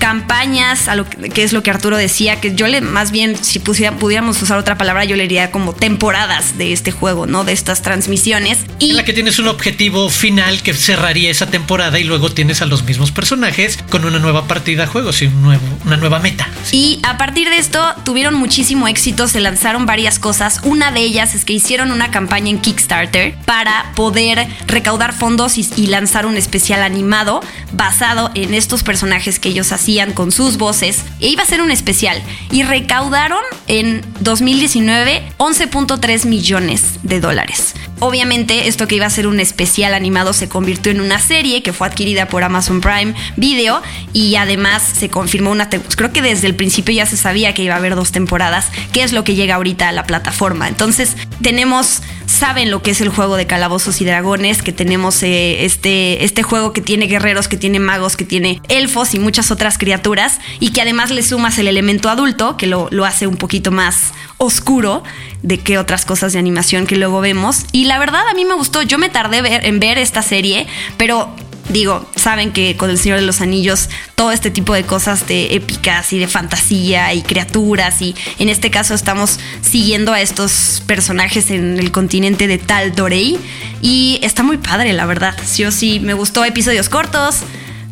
campañas, 0.06 0.88
a 0.88 0.94
lo 0.94 1.10
que, 1.10 1.42
es 1.42 1.52
lo 1.52 1.64
que 1.64 1.72
Arturo 1.72 1.98
decía, 1.98 2.40
que 2.40 2.54
yo 2.54 2.68
le, 2.68 2.80
más 2.80 3.10
bien, 3.10 3.36
si 3.44 3.58
pudiéramos 3.58 4.40
usar 4.40 4.60
otra 4.60 4.78
palabra, 4.78 5.04
yo 5.04 5.16
le 5.16 5.24
diría 5.24 5.50
como 5.50 5.74
temporadas 5.74 6.60
de 6.60 6.74
este 6.74 6.92
juego, 6.92 7.26
¿no? 7.26 7.44
De 7.44 7.54
estas 7.54 7.82
transmisiones. 7.82 8.60
Y 8.78 8.92
en 8.92 8.98
la 8.98 9.04
que 9.04 9.14
tienes 9.14 9.40
un 9.40 9.48
objetivo 9.48 10.12
final 10.12 10.62
que 10.62 10.76
cerraría 10.76 11.32
esa 11.32 11.48
temporada 11.48 11.98
y 11.98 12.04
luego 12.04 12.32
tienes 12.32 12.62
a 12.62 12.68
los 12.68 12.84
mismos 12.84 13.12
personajes 13.12 13.80
con 13.90 14.06
una 14.06 14.20
nueva 14.20 14.48
partida 14.48 14.84
a 14.84 14.88
juego, 14.88 15.12
sí, 15.12 15.26
un 15.26 15.42
nuevo, 15.42 15.64
una 15.88 15.98
nueva 15.98 16.20
meta. 16.20 16.48
Y 16.72 17.00
a 17.02 17.18
partir 17.18 17.50
de 17.50 17.58
esto 17.58 17.84
tuvieron 18.04 18.36
muchísimo 18.36 18.88
éxito, 18.88 19.28
se 19.28 19.40
lanzaron 19.40 19.88
varias 19.88 20.20
cosas. 20.20 20.60
Una 20.62 20.92
de 20.92 21.00
ellas 21.00 21.34
es 21.34 21.46
que 21.46 21.54
hicieron 21.54 21.92
una 21.92 22.12
campaña 22.12 22.52
en 22.52 22.60
Kickstarter 22.60 23.34
para 23.46 23.92
poder 23.96 24.46
recaudar 24.68 25.14
fondos 25.14 25.58
y, 25.58 25.68
y 25.76 25.88
lanzar 25.88 26.28
un 26.28 26.38
especial 26.38 26.84
animado 26.84 27.42
basado 27.72 28.30
en 28.36 28.54
estos 28.54 28.84
personajes 28.84 29.40
que 29.40 29.50
ellos 29.50 29.72
hacían 29.72 29.95
con 30.14 30.32
sus 30.32 30.58
voces 30.58 31.04
e 31.22 31.30
iba 31.30 31.44
a 31.44 31.46
ser 31.46 31.62
un 31.62 31.72
especial 31.72 32.22
y 32.52 32.64
recaudaron 32.64 33.40
en 33.68 34.02
2019 34.20 35.24
11.3 35.38 36.25
millones 36.25 37.00
de 37.04 37.22
dólares. 37.22 37.75
Obviamente 38.00 38.68
esto 38.68 38.88
que 38.88 38.96
iba 38.96 39.06
a 39.06 39.10
ser 39.10 39.28
un 39.28 39.40
especial 39.40 39.94
animado 39.94 40.34
se 40.34 40.50
convirtió 40.50 40.92
en 40.92 41.00
una 41.00 41.20
serie 41.20 41.64
que 41.64 41.74
fue 41.74 41.88
adquirida 41.88 42.28
por 42.28 42.44
Amazon 42.44 42.82
Prime 42.82 43.14
Video 43.38 43.82
y 44.12 44.36
además 44.36 44.84
se 44.84 45.10
confirmó 45.10 45.52
una 45.52 45.70
creo 45.70 46.12
que 46.12 46.22
desde 46.22 46.48
el 46.48 46.56
principio 46.56 46.94
ya 46.94 47.06
se 47.06 47.18
sabía 47.18 47.54
que 47.54 47.64
iba 47.64 47.74
a 47.74 47.78
haber 47.78 47.96
dos 47.96 48.12
temporadas, 48.12 48.68
que 48.92 49.04
es 49.04 49.14
lo 49.14 49.24
que 49.24 49.36
llega 49.36 49.56
ahorita 49.56 49.90
a 49.90 49.92
la 49.92 50.04
plataforma. 50.04 50.68
Entonces 50.68 51.16
tenemos 51.42 52.02
saben 52.25 52.70
lo 52.70 52.82
que 52.82 52.92
es 52.92 53.02
el 53.02 53.10
juego 53.10 53.38
de 53.38 53.48
calabozos 53.48 54.02
y 54.02 54.06
dragones, 54.06 54.62
que 54.62 54.74
tenemos 54.74 55.24
eh, 55.24 55.64
este, 55.66 56.25
este 56.25 56.44
juego 56.44 56.74
que 56.74 56.82
tiene 56.82 57.08
guerreros, 57.08 57.48
que 57.48 57.58
tiene 57.58 57.80
magos, 57.80 58.18
que 58.18 58.25
tiene 58.25 58.62
elfos 58.68 59.14
y 59.14 59.20
muchas 59.20 59.52
otras 59.52 59.78
criaturas, 59.78 60.40
y 60.60 60.72
que 60.72 60.82
además 60.82 61.12
le 61.12 61.24
sumas 61.24 61.58
el 61.60 61.68
elemento 61.68 62.10
adulto, 62.10 62.58
que 62.58 62.68
lo, 62.68 62.90
lo 62.92 63.06
hace 63.06 63.28
un 63.28 63.38
poquito 63.38 63.72
más 63.72 64.14
oscuro 64.38 65.04
de 65.46 65.60
que 65.60 65.78
otras 65.78 66.06
cosas 66.06 66.34
de 66.34 66.40
animación 66.40 66.88
que 66.88 66.98
luego 66.98 67.22
vemos. 67.22 67.66
Y 67.72 67.86
la 67.86 68.00
verdad 68.00 68.24
a 68.30 68.34
mí 68.34 68.46
me 68.46 68.56
gustó, 68.56 68.82
yo 68.82 68.98
me 68.98 69.10
tardé 69.10 69.42
ver, 69.42 69.66
en 69.66 69.80
ver 69.80 70.00
esta 70.00 70.24
serie, 70.24 70.66
pero 70.98 71.34
digo, 71.70 72.10
saben 72.16 72.52
que 72.52 72.78
con 72.78 72.90
El 72.90 72.98
Señor 72.98 73.20
de 73.20 73.25
los 73.25 73.42
Anillos 73.42 73.90
todo 74.16 74.32
este 74.32 74.50
tipo 74.50 74.74
de 74.74 74.84
cosas 74.84 75.28
de 75.28 75.56
épicas 75.56 76.14
y 76.14 76.20
de 76.20 76.28
fantasía 76.28 77.14
y 77.14 77.22
criaturas 77.22 78.02
y 78.02 78.16
en 78.40 78.50
este 78.50 78.72
caso 78.72 78.94
estamos 78.94 79.40
siguiendo 79.62 80.14
a 80.14 80.22
estos 80.22 80.84
personajes 80.86 81.52
en 81.52 81.80
el 81.80 81.92
continente 81.92 82.48
de 82.48 82.58
Tal 82.58 82.96
Dorei 82.96 83.38
y 83.82 84.20
está 84.22 84.44
muy 84.44 84.58
padre, 84.58 84.94
la 84.94 85.06
verdad. 85.06 85.36
Yo 85.58 85.72
sí 85.72 86.00
me 86.00 86.14
gustó 86.14 86.44
episodios 86.46 86.90
cortos, 86.90 87.42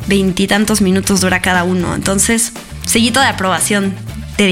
veintitantos 0.06 0.80
minutos 0.80 1.20
dura 1.20 1.40
cada 1.40 1.64
uno, 1.64 1.94
entonces 1.94 2.52
sellito 2.86 3.20
de 3.20 3.26
aprobación 3.26 3.94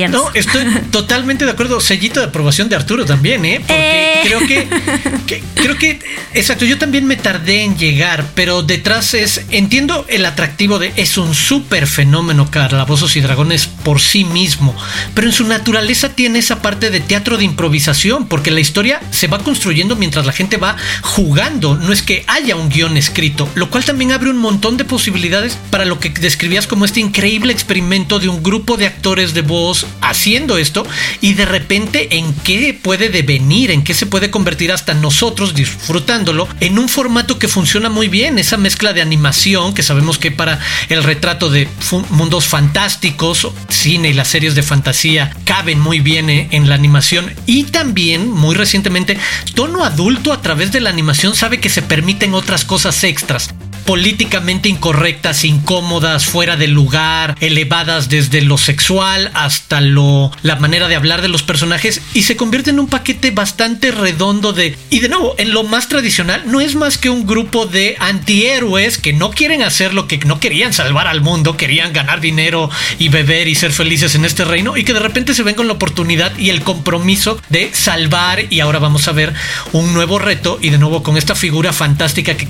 no, 0.08 0.30
estoy 0.34 0.64
totalmente 0.90 1.44
de 1.44 1.50
acuerdo. 1.50 1.80
Sellito 1.80 2.20
de 2.20 2.26
aprobación 2.26 2.68
de 2.68 2.76
Arturo 2.76 3.04
también, 3.04 3.44
¿eh? 3.44 3.58
Porque 3.58 4.12
eh. 4.12 4.20
creo 4.22 4.40
que, 4.46 5.42
creo 5.54 5.76
que, 5.76 5.98
exacto, 6.34 6.64
yo 6.64 6.78
también 6.78 7.06
me 7.06 7.16
tardé 7.16 7.62
en 7.62 7.76
llegar, 7.76 8.26
pero 8.34 8.62
detrás 8.62 9.14
es, 9.14 9.42
entiendo 9.50 10.06
el 10.08 10.24
atractivo 10.24 10.78
de, 10.78 10.92
es 10.96 11.18
un 11.18 11.34
súper 11.34 11.86
fenómeno 11.86 12.50
Calabozos 12.50 13.16
y 13.16 13.20
Dragones 13.20 13.66
por 13.66 14.00
sí 14.00 14.24
mismo, 14.24 14.76
pero 15.14 15.26
en 15.26 15.32
su 15.32 15.46
naturaleza 15.46 16.10
tiene 16.10 16.38
esa 16.38 16.62
parte 16.62 16.90
de 16.90 17.00
teatro 17.00 17.36
de 17.36 17.44
improvisación, 17.44 18.28
porque 18.28 18.50
la 18.50 18.60
historia 18.60 19.00
se 19.10 19.26
va 19.26 19.38
construyendo 19.38 19.96
mientras 19.96 20.26
la 20.26 20.32
gente 20.32 20.56
va 20.56 20.76
jugando, 21.02 21.76
no 21.76 21.92
es 21.92 22.02
que 22.02 22.24
haya 22.28 22.56
un 22.56 22.68
guion 22.68 22.96
escrito, 22.96 23.48
lo 23.54 23.70
cual 23.70 23.84
también 23.84 24.12
abre 24.12 24.30
un 24.30 24.38
montón 24.38 24.76
de 24.76 24.84
posibilidades 24.84 25.58
para 25.70 25.84
lo 25.84 25.98
que 25.98 26.10
describías 26.10 26.66
como 26.66 26.84
este 26.84 27.00
increíble 27.00 27.52
experimento 27.52 28.20
de 28.20 28.28
un 28.28 28.42
grupo 28.42 28.76
de 28.76 28.86
actores 28.86 29.34
de 29.34 29.42
voz 29.42 29.71
haciendo 30.00 30.58
esto 30.58 30.86
y 31.20 31.34
de 31.34 31.44
repente 31.44 32.16
en 32.16 32.32
qué 32.34 32.78
puede 32.80 33.08
devenir, 33.08 33.70
en 33.70 33.84
qué 33.84 33.94
se 33.94 34.06
puede 34.06 34.30
convertir 34.30 34.72
hasta 34.72 34.94
nosotros 34.94 35.54
disfrutándolo 35.54 36.48
en 36.60 36.78
un 36.78 36.88
formato 36.88 37.38
que 37.38 37.48
funciona 37.48 37.88
muy 37.88 38.08
bien, 38.08 38.38
esa 38.38 38.56
mezcla 38.56 38.92
de 38.92 39.02
animación 39.02 39.74
que 39.74 39.82
sabemos 39.82 40.18
que 40.18 40.30
para 40.30 40.58
el 40.88 41.02
retrato 41.02 41.50
de 41.50 41.68
mundos 42.10 42.46
fantásticos, 42.46 43.48
cine 43.68 44.10
y 44.10 44.12
las 44.12 44.28
series 44.28 44.54
de 44.54 44.62
fantasía 44.62 45.34
caben 45.44 45.80
muy 45.80 46.00
bien 46.00 46.30
eh, 46.30 46.48
en 46.50 46.68
la 46.68 46.74
animación. 46.74 47.32
Y 47.46 47.64
también 47.64 48.30
muy 48.30 48.54
recientemente 48.54 49.18
tono 49.54 49.84
adulto 49.84 50.32
a 50.32 50.42
través 50.42 50.72
de 50.72 50.80
la 50.80 50.90
animación 50.90 51.34
sabe 51.34 51.60
que 51.60 51.68
se 51.68 51.82
permiten 51.82 52.34
otras 52.34 52.64
cosas 52.64 53.02
extras 53.04 53.54
políticamente 53.84 54.68
incorrectas, 54.68 55.44
incómodas, 55.44 56.26
fuera 56.26 56.56
de 56.56 56.68
lugar, 56.68 57.36
elevadas 57.40 58.08
desde 58.08 58.42
lo 58.42 58.58
sexual 58.58 59.30
hasta 59.34 59.80
lo 59.80 60.30
la 60.42 60.56
manera 60.56 60.88
de 60.88 60.96
hablar 60.96 61.22
de 61.22 61.28
los 61.28 61.42
personajes 61.42 62.00
y 62.14 62.22
se 62.22 62.36
convierte 62.36 62.70
en 62.70 62.80
un 62.80 62.88
paquete 62.88 63.30
bastante 63.30 63.90
redondo 63.90 64.52
de 64.52 64.76
y 64.90 65.00
de 65.00 65.08
nuevo, 65.08 65.34
en 65.38 65.52
lo 65.52 65.64
más 65.64 65.88
tradicional 65.88 66.42
no 66.46 66.60
es 66.60 66.74
más 66.74 66.98
que 66.98 67.10
un 67.10 67.26
grupo 67.26 67.66
de 67.66 67.96
antihéroes 67.98 68.98
que 68.98 69.12
no 69.12 69.30
quieren 69.30 69.62
hacer 69.62 69.94
lo 69.94 70.06
que 70.06 70.18
no 70.18 70.40
querían 70.40 70.72
salvar 70.72 71.06
al 71.06 71.20
mundo, 71.20 71.56
querían 71.56 71.92
ganar 71.92 72.20
dinero 72.20 72.70
y 72.98 73.08
beber 73.08 73.48
y 73.48 73.54
ser 73.54 73.72
felices 73.72 74.14
en 74.14 74.24
este 74.24 74.44
reino 74.44 74.76
y 74.76 74.84
que 74.84 74.92
de 74.92 75.00
repente 75.00 75.34
se 75.34 75.42
ven 75.42 75.54
con 75.54 75.66
la 75.66 75.74
oportunidad 75.74 76.36
y 76.38 76.50
el 76.50 76.62
compromiso 76.62 77.40
de 77.48 77.70
salvar 77.74 78.44
y 78.50 78.60
ahora 78.60 78.78
vamos 78.78 79.08
a 79.08 79.12
ver 79.12 79.34
un 79.72 79.94
nuevo 79.94 80.18
reto 80.18 80.58
y 80.60 80.70
de 80.70 80.78
nuevo 80.78 81.02
con 81.02 81.16
esta 81.16 81.34
figura 81.34 81.72
fantástica 81.72 82.36
que, 82.36 82.48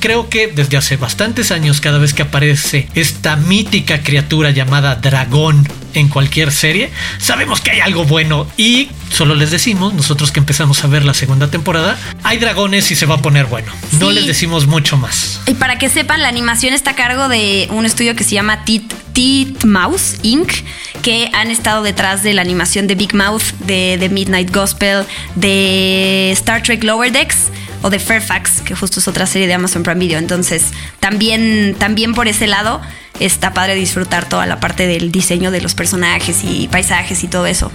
creo 0.00 0.28
que 0.28 0.48
desde 0.60 0.76
hace 0.76 0.98
bastantes 0.98 1.52
años 1.52 1.80
cada 1.80 1.96
vez 1.96 2.12
que 2.12 2.20
aparece 2.20 2.86
esta 2.94 3.36
mítica 3.36 4.02
criatura 4.02 4.50
llamada 4.50 4.96
dragón 4.96 5.66
en 5.94 6.08
cualquier 6.08 6.52
serie, 6.52 6.90
sabemos 7.18 7.62
que 7.62 7.70
hay 7.70 7.80
algo 7.80 8.04
bueno 8.04 8.46
y 8.58 8.90
solo 9.10 9.34
les 9.34 9.50
decimos, 9.50 9.94
nosotros 9.94 10.32
que 10.32 10.38
empezamos 10.38 10.84
a 10.84 10.86
ver 10.86 11.06
la 11.06 11.14
segunda 11.14 11.50
temporada, 11.50 11.98
hay 12.24 12.36
dragones 12.36 12.90
y 12.90 12.94
se 12.94 13.06
va 13.06 13.14
a 13.14 13.22
poner 13.22 13.46
bueno. 13.46 13.72
No 13.98 14.10
les 14.10 14.26
decimos 14.26 14.66
mucho 14.66 14.98
más. 14.98 15.40
Y 15.46 15.54
para 15.54 15.78
que 15.78 15.88
sepan, 15.88 16.20
la 16.20 16.28
animación 16.28 16.74
está 16.74 16.90
a 16.90 16.94
cargo 16.94 17.28
de 17.28 17.66
un 17.70 17.86
estudio 17.86 18.14
que 18.14 18.22
se 18.22 18.32
llama 18.32 18.62
Tit 18.66 19.64
Mouse 19.64 20.18
Inc., 20.22 20.52
que 21.02 21.30
han 21.32 21.50
estado 21.50 21.82
detrás 21.82 22.22
de 22.22 22.34
la 22.34 22.42
animación 22.42 22.86
de 22.86 22.96
Big 22.96 23.14
Mouth, 23.14 23.54
de, 23.60 23.96
The 23.98 24.10
Midnight 24.10 24.54
Gospel, 24.54 25.04
de 25.36 26.30
Star 26.32 26.62
Trek 26.62 26.84
Lower 26.84 27.10
Decks 27.10 27.50
o 27.82 27.90
de 27.90 27.98
Fairfax, 27.98 28.62
que 28.62 28.74
justo 28.74 29.00
es 29.00 29.08
otra 29.08 29.26
serie 29.26 29.46
de 29.46 29.54
Amazon 29.54 29.82
Prime 29.82 30.00
Video. 30.00 30.18
Entonces, 30.18 30.64
también, 31.00 31.76
también 31.78 32.14
por 32.14 32.28
ese 32.28 32.46
lado 32.46 32.80
está 33.18 33.52
padre 33.52 33.74
disfrutar 33.74 34.28
toda 34.28 34.46
la 34.46 34.60
parte 34.60 34.86
del 34.86 35.12
diseño 35.12 35.50
de 35.50 35.60
los 35.60 35.74
personajes 35.74 36.42
y 36.44 36.68
paisajes 36.68 37.22
y 37.24 37.28
todo 37.28 37.46
eso. 37.46 37.70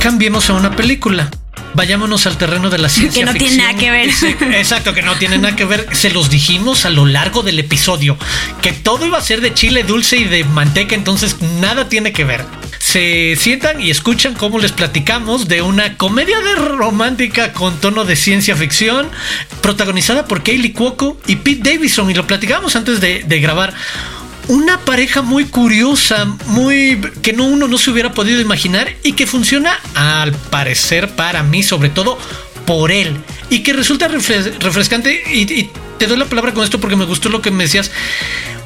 Cambiemos 0.00 0.50
a 0.50 0.54
una 0.54 0.74
película. 0.74 1.30
Vayámonos 1.74 2.26
al 2.26 2.36
terreno 2.36 2.68
de 2.68 2.76
la 2.76 2.90
ciencia. 2.90 3.24
Que 3.24 3.32
no 3.32 3.38
tiene 3.38 3.56
nada 3.56 3.74
que 3.74 3.90
ver. 3.90 4.10
Exacto, 4.54 4.92
que 4.92 5.00
no 5.00 5.14
tiene 5.16 5.38
nada 5.38 5.56
que 5.56 5.64
ver. 5.64 5.86
Se 5.92 6.10
los 6.10 6.28
dijimos 6.28 6.84
a 6.84 6.90
lo 6.90 7.06
largo 7.06 7.42
del 7.42 7.58
episodio. 7.58 8.18
Que 8.60 8.72
todo 8.72 9.06
iba 9.06 9.16
a 9.16 9.22
ser 9.22 9.40
de 9.40 9.54
chile 9.54 9.82
dulce 9.82 10.18
y 10.18 10.24
de 10.24 10.44
manteca, 10.44 10.94
entonces 10.94 11.40
nada 11.60 11.88
tiene 11.88 12.12
que 12.12 12.24
ver 12.24 12.44
se 12.82 13.36
sientan 13.38 13.80
y 13.80 13.92
escuchan 13.92 14.34
cómo 14.34 14.58
les 14.58 14.72
platicamos 14.72 15.46
de 15.46 15.62
una 15.62 15.96
comedia 15.96 16.40
de 16.40 16.56
romántica 16.56 17.52
con 17.52 17.78
tono 17.78 18.04
de 18.04 18.16
ciencia 18.16 18.56
ficción, 18.56 19.08
protagonizada 19.60 20.26
por 20.26 20.42
Kaylee 20.42 20.72
Cuoco 20.72 21.16
y 21.28 21.36
Pete 21.36 21.70
Davidson. 21.70 22.10
Y 22.10 22.14
lo 22.14 22.26
platicamos 22.26 22.74
antes 22.74 23.00
de, 23.00 23.22
de 23.22 23.38
grabar. 23.38 23.72
Una 24.48 24.80
pareja 24.80 25.22
muy 25.22 25.44
curiosa, 25.44 26.24
muy 26.46 27.00
que 27.22 27.32
no 27.32 27.44
uno 27.44 27.68
no 27.68 27.78
se 27.78 27.92
hubiera 27.92 28.14
podido 28.14 28.40
imaginar 28.40 28.92
y 29.04 29.12
que 29.12 29.28
funciona 29.28 29.78
al 29.94 30.32
parecer 30.32 31.10
para 31.10 31.44
mí 31.44 31.62
sobre 31.62 31.88
todo 31.88 32.18
por 32.66 32.90
él. 32.90 33.16
Y 33.48 33.60
que 33.60 33.72
resulta 33.72 34.08
refrescante 34.08 35.22
y, 35.32 35.70
te 35.98 36.08
doy 36.08 36.18
la 36.18 36.26
palabra 36.26 36.52
con 36.52 36.64
esto 36.64 36.80
porque 36.80 36.96
me 36.96 37.04
gustó 37.04 37.28
lo 37.28 37.40
que 37.40 37.52
me 37.52 37.62
decías 37.62 37.92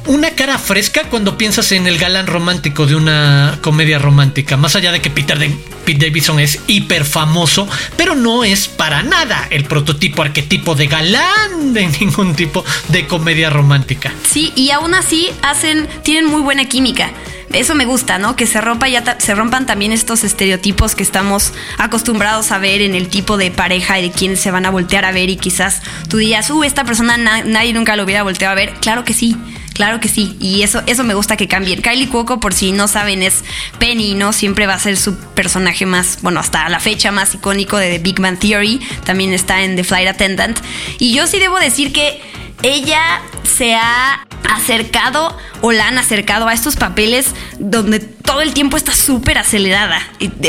una 0.07 0.31
cara 0.31 0.57
fresca 0.57 1.03
cuando 1.09 1.37
piensas 1.37 1.71
en 1.71 1.87
el 1.87 1.97
galán 1.97 2.27
romántico 2.27 2.85
de 2.85 2.95
una 2.95 3.59
comedia 3.61 3.99
romántica. 3.99 4.57
Más 4.57 4.75
allá 4.75 4.91
de 4.91 5.01
que 5.01 5.09
Peter 5.09 5.37
Pete 5.85 6.07
Davidson 6.07 6.39
es 6.39 6.59
hiper 6.67 7.05
famoso, 7.05 7.67
pero 7.95 8.15
no 8.15 8.43
es 8.43 8.67
para 8.67 9.03
nada 9.03 9.47
el 9.49 9.65
prototipo 9.65 10.21
arquetipo 10.21 10.75
de 10.75 10.87
galán 10.87 11.73
de 11.73 11.87
ningún 11.99 12.35
tipo 12.35 12.63
de 12.89 13.07
comedia 13.07 13.49
romántica. 13.49 14.11
Sí, 14.29 14.51
y 14.55 14.71
aún 14.71 14.93
así 14.93 15.29
hacen, 15.41 15.87
tienen 16.03 16.25
muy 16.25 16.41
buena 16.41 16.65
química 16.65 17.11
eso 17.53 17.75
me 17.75 17.85
gusta, 17.85 18.17
¿no? 18.17 18.35
Que 18.35 18.45
se 18.45 18.59
rompa 18.59 18.89
ya 18.89 19.17
se 19.19 19.33
rompan 19.33 19.65
también 19.65 19.91
estos 19.93 20.23
estereotipos 20.23 20.95
que 20.95 21.03
estamos 21.03 21.53
acostumbrados 21.77 22.51
a 22.51 22.57
ver 22.57 22.81
en 22.81 22.93
el 22.93 23.07
tipo 23.07 23.37
de 23.37 23.51
pareja 23.51 23.99
y 23.99 24.09
de 24.09 24.11
quienes 24.11 24.41
se 24.41 24.51
van 24.51 24.65
a 24.65 24.69
voltear 24.69 25.05
a 25.05 25.11
ver 25.11 25.29
y 25.29 25.37
quizás 25.37 25.81
tú 26.09 26.17
digas, 26.17 26.49
uh, 26.49 26.63
esta 26.63 26.83
persona 26.83 27.17
nadie 27.17 27.73
nunca 27.73 27.95
lo 27.95 28.03
hubiera 28.03 28.23
volteado 28.23 28.51
a 28.51 28.55
ver. 28.55 28.73
Claro 28.81 29.05
que 29.05 29.13
sí. 29.13 29.37
Claro 29.77 29.99
que 29.99 30.09
sí, 30.09 30.35
y 30.39 30.63
eso, 30.63 30.81
eso 30.87 31.03
me 31.03 31.13
gusta 31.13 31.37
que 31.37 31.47
cambien. 31.47 31.83
Kylie 31.83 32.09
Cuoco, 32.09 32.39
por 32.39 32.55
si 32.55 32.71
no 32.71 32.87
saben, 32.87 33.21
es 33.21 33.43
Penny, 33.77 34.15
¿no? 34.15 34.33
Siempre 34.33 34.65
va 34.65 34.73
a 34.73 34.79
ser 34.79 34.97
su 34.97 35.15
personaje 35.35 35.85
más, 35.85 36.17
bueno, 36.23 36.39
hasta 36.39 36.67
la 36.67 36.79
fecha 36.79 37.11
más 37.11 37.35
icónico 37.35 37.77
de 37.77 37.91
The 37.91 37.99
Big 37.99 38.19
Man 38.19 38.39
Theory. 38.39 38.81
También 39.05 39.33
está 39.33 39.61
en 39.61 39.75
The 39.75 39.83
Flight 39.83 40.07
Attendant. 40.07 40.57
Y 40.97 41.13
yo 41.13 41.27
sí 41.27 41.37
debo 41.37 41.59
decir 41.59 41.93
que 41.93 42.19
ella 42.63 43.21
se 43.43 43.75
ha 43.75 44.25
acercado 44.49 45.35
o 45.61 45.71
la 45.71 45.87
han 45.87 45.97
acercado 45.97 46.47
a 46.47 46.53
estos 46.53 46.75
papeles 46.75 47.33
donde 47.59 47.99
todo 47.99 48.41
el 48.41 48.53
tiempo 48.53 48.77
está 48.77 48.93
súper 48.93 49.37
acelerada. 49.37 50.01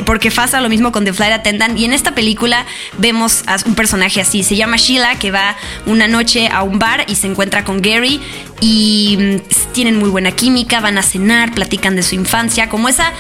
Porque 0.05 0.31
pasa 0.31 0.61
lo 0.61 0.69
mismo 0.69 0.93
con 0.93 1.05
The 1.05 1.13
Flight 1.13 1.33
Attendant. 1.33 1.79
Y 1.79 1.85
en 1.85 1.93
esta 1.93 2.15
película 2.15 2.67
vemos 2.99 3.45
a 3.47 3.57
un 3.67 3.75
personaje 3.75 4.21
así. 4.21 4.43
Se 4.43 4.57
llama 4.57 4.77
Sheila, 4.77 5.19
que 5.19 5.31
va 5.31 5.57
una 5.87 6.09
noche 6.09 6.49
a 6.49 6.63
un 6.63 6.79
bar 6.79 7.05
y 7.09 7.15
se 7.17 7.27
encuentra 7.27 7.65
con 7.65 7.81
Gary. 7.81 8.21
Y 8.61 9.17
mm, 9.19 9.73
tienen 9.73 9.99
muy 9.99 10.11
buena 10.11 10.33
química, 10.33 10.81
van 10.81 10.99
a 10.99 11.03
cenar, 11.03 11.53
platican 11.53 11.97
de 11.97 12.03
su 12.03 12.15
infancia. 12.15 12.69
Como 12.69 12.89
esa 12.89 13.13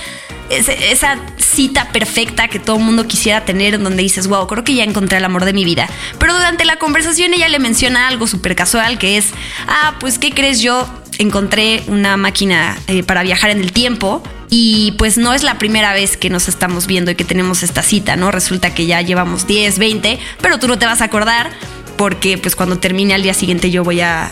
esa 0.50 1.18
cita 1.36 1.92
perfecta 1.92 2.48
que 2.48 2.58
todo 2.58 2.76
el 2.76 2.84
mundo 2.84 3.06
quisiera 3.06 3.44
tener, 3.44 3.74
en 3.74 3.84
donde 3.84 4.02
dices, 4.02 4.26
wow, 4.28 4.46
creo 4.46 4.64
que 4.64 4.74
ya 4.74 4.84
encontré 4.84 5.18
el 5.18 5.24
amor 5.24 5.44
de 5.44 5.52
mi 5.52 5.64
vida. 5.64 5.88
Pero 6.18 6.34
durante 6.34 6.64
la 6.64 6.76
conversación 6.76 7.34
ella 7.34 7.48
le 7.48 7.58
menciona 7.58 8.08
algo 8.08 8.26
súper 8.26 8.54
casual, 8.56 8.98
que 8.98 9.16
es, 9.16 9.26
ah, 9.66 9.96
pues, 10.00 10.18
¿qué 10.18 10.30
crees? 10.30 10.60
Yo 10.60 10.88
encontré 11.18 11.82
una 11.88 12.16
máquina 12.16 12.78
eh, 12.86 13.02
para 13.02 13.22
viajar 13.22 13.50
en 13.50 13.60
el 13.60 13.72
tiempo. 13.72 14.22
Y 14.50 14.92
pues 14.92 15.18
no 15.18 15.34
es 15.34 15.42
la 15.42 15.58
primera 15.58 15.92
vez 15.92 16.16
que 16.16 16.30
nos 16.30 16.48
estamos 16.48 16.86
viendo 16.86 17.10
y 17.10 17.14
que 17.14 17.24
tenemos 17.24 17.62
esta 17.62 17.82
cita, 17.82 18.16
¿no? 18.16 18.30
Resulta 18.30 18.72
que 18.72 18.86
ya 18.86 19.02
llevamos 19.02 19.46
10, 19.46 19.78
20, 19.78 20.18
pero 20.40 20.58
tú 20.58 20.68
no 20.68 20.78
te 20.78 20.86
vas 20.86 21.02
a 21.02 21.04
acordar 21.04 21.50
porque 21.98 22.38
pues 22.38 22.56
cuando 22.56 22.78
termine 22.78 23.12
al 23.12 23.22
día 23.22 23.34
siguiente 23.34 23.70
yo 23.70 23.84
voy 23.84 24.00
a 24.00 24.30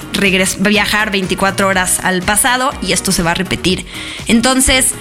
viajar 0.60 1.10
24 1.10 1.68
horas 1.68 1.98
al 2.02 2.22
pasado 2.22 2.70
y 2.80 2.92
esto 2.92 3.12
se 3.12 3.22
va 3.22 3.32
a 3.32 3.34
repetir. 3.34 3.84
Entonces, 4.26 4.94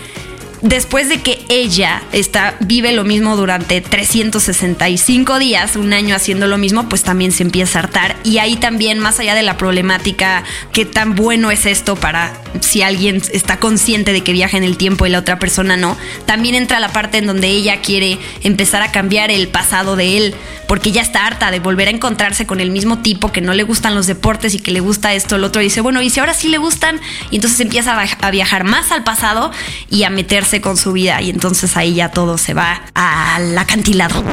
después 0.66 1.10
de 1.10 1.22
que 1.22 1.46
ella 1.48 2.02
está, 2.12 2.56
vive 2.60 2.92
lo 2.92 3.04
mismo 3.04 3.38
durante 3.38 3.82
365 3.82 5.40
días, 5.40 5.76
un 5.76 5.94
año 5.94 6.16
haciendo 6.16 6.48
lo 6.48 6.58
mismo, 6.58 6.90
pues 6.90 7.04
también 7.04 7.32
se 7.32 7.44
empieza 7.44 7.80
a 7.80 7.84
hartar. 7.84 8.16
Y 8.24 8.40
ahí 8.40 8.56
también, 8.56 9.00
más 9.00 9.20
allá 9.20 9.36
de 9.36 9.44
la 9.44 9.58
problemática, 9.58 10.44
qué 10.74 10.86
tan 10.86 11.16
bueno 11.16 11.52
es 11.52 11.66
esto 11.66 11.96
para 11.96 12.34
si 12.62 12.82
alguien 12.82 13.22
está 13.32 13.58
consciente 13.58 14.12
de 14.12 14.22
que 14.22 14.34
viaja 14.34 14.58
en 14.58 14.64
el 14.64 14.78
tiempo 14.78 15.06
y 15.06 15.10
la 15.10 15.20
otra 15.20 15.40
persona 15.40 15.78
no, 15.78 15.98
también 16.26 16.56
entra 16.56 16.80
la 16.80 16.90
parte 16.90 17.20
en 17.20 17.28
donde 17.28 17.48
ella 17.48 17.82
quiere 17.82 18.18
empezar 18.44 18.82
a 18.82 18.92
cambiar 18.92 19.30
el 19.30 19.48
pasado 19.48 19.96
de 19.96 20.18
él, 20.18 20.36
porque 20.68 20.92
ya 20.92 21.02
está 21.02 21.28
harta 21.28 21.52
de 21.52 21.60
volver 21.60 21.90
a 21.90 21.92
encontrarse 21.92 22.48
con 22.48 22.60
el 22.60 22.72
mismo 22.72 23.00
tipo 23.00 23.32
que 23.32 23.42
no 23.42 23.54
le 23.54 23.64
gustan 23.64 23.94
los 23.94 24.08
deportes 24.08 24.56
y 24.56 24.60
que 24.60 24.72
le 24.72 24.80
gusta 24.80 25.14
esto, 25.14 25.36
el 25.36 25.44
otro 25.44 25.62
dice, 25.62 25.82
bueno, 25.82 26.02
y 26.02 26.10
si 26.10 26.20
ahora 26.20 26.34
sí 26.34 26.50
le 26.50 26.58
gustan, 26.58 27.00
y 27.30 27.36
entonces 27.36 27.60
empieza 27.60 27.96
a 28.20 28.32
viajar 28.32 28.64
más 28.64 28.92
al 28.92 29.04
pasado 29.04 29.52
y 29.92 30.04
a 30.04 30.10
meterse 30.10 30.55
con 30.62 30.78
su 30.78 30.94
vida 30.94 31.22
y 31.22 31.30
entonces 31.30 31.78
ahí 31.78 31.96
ya 31.96 32.10
todo 32.12 32.38
se 32.38 32.54
va 32.54 32.82
al 32.94 33.58
acantilado. 33.58 34.24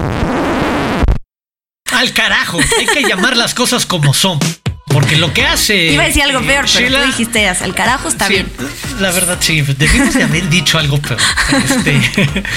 Al 1.92 2.12
carajo, 2.12 2.58
hay 2.78 2.86
que 2.86 3.02
llamar 3.08 3.36
las 3.36 3.54
cosas 3.54 3.86
como 3.86 4.14
son. 4.14 4.38
Porque 4.86 5.16
lo 5.16 5.32
que 5.32 5.46
hace. 5.46 5.92
Iba 5.92 6.04
a 6.04 6.06
decir 6.06 6.22
algo 6.22 6.40
peor, 6.42 6.66
pero 6.72 7.00
tú 7.00 7.06
dijiste 7.06 7.48
al 7.48 7.74
carajo 7.74 8.08
está 8.08 8.28
bien. 8.28 8.50
La 9.00 9.10
verdad, 9.10 9.38
sí. 9.40 9.60
Debimos 9.60 10.14
de 10.14 10.24
haber 10.24 10.48
dicho 10.48 10.78
algo 10.78 10.98
peor. 10.98 11.18
Este, 11.64 12.00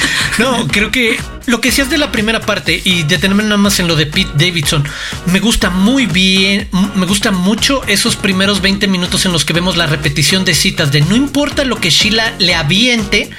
no, 0.40 0.68
creo 0.68 0.92
que 0.92 1.18
lo 1.48 1.62
que 1.62 1.70
decías 1.70 1.90
de 1.90 1.98
la 1.98 2.12
primera 2.12 2.42
parte 2.42 2.82
y 2.84 3.04
detenerme 3.04 3.44
nada 3.44 3.58
más 3.58 3.80
en 3.80 3.88
lo 3.88 3.96
de 3.96 4.08
Pete 4.08 4.32
Davidson, 4.34 4.84
me 5.28 5.40
gusta 5.40 5.70
muy 5.70 6.06
bien, 6.08 6.68
me 6.96 7.06
gusta 7.06 7.32
mucho 7.32 7.84
esos 7.88 8.16
primeros 8.16 8.62
20 8.62 8.88
minutos 8.88 9.26
en 9.26 9.32
los 9.32 9.46
que 9.46 9.54
vemos 9.54 9.78
la 9.78 9.86
repetición 9.86 10.44
de 10.44 10.56
citas 10.56 10.92
de 10.92 11.02
no 11.02 11.16
importa 11.16 11.64
lo 11.64 11.80
que 11.80 11.90
Sheila 11.90 12.34
le 12.40 12.56
aviente, 12.56 13.30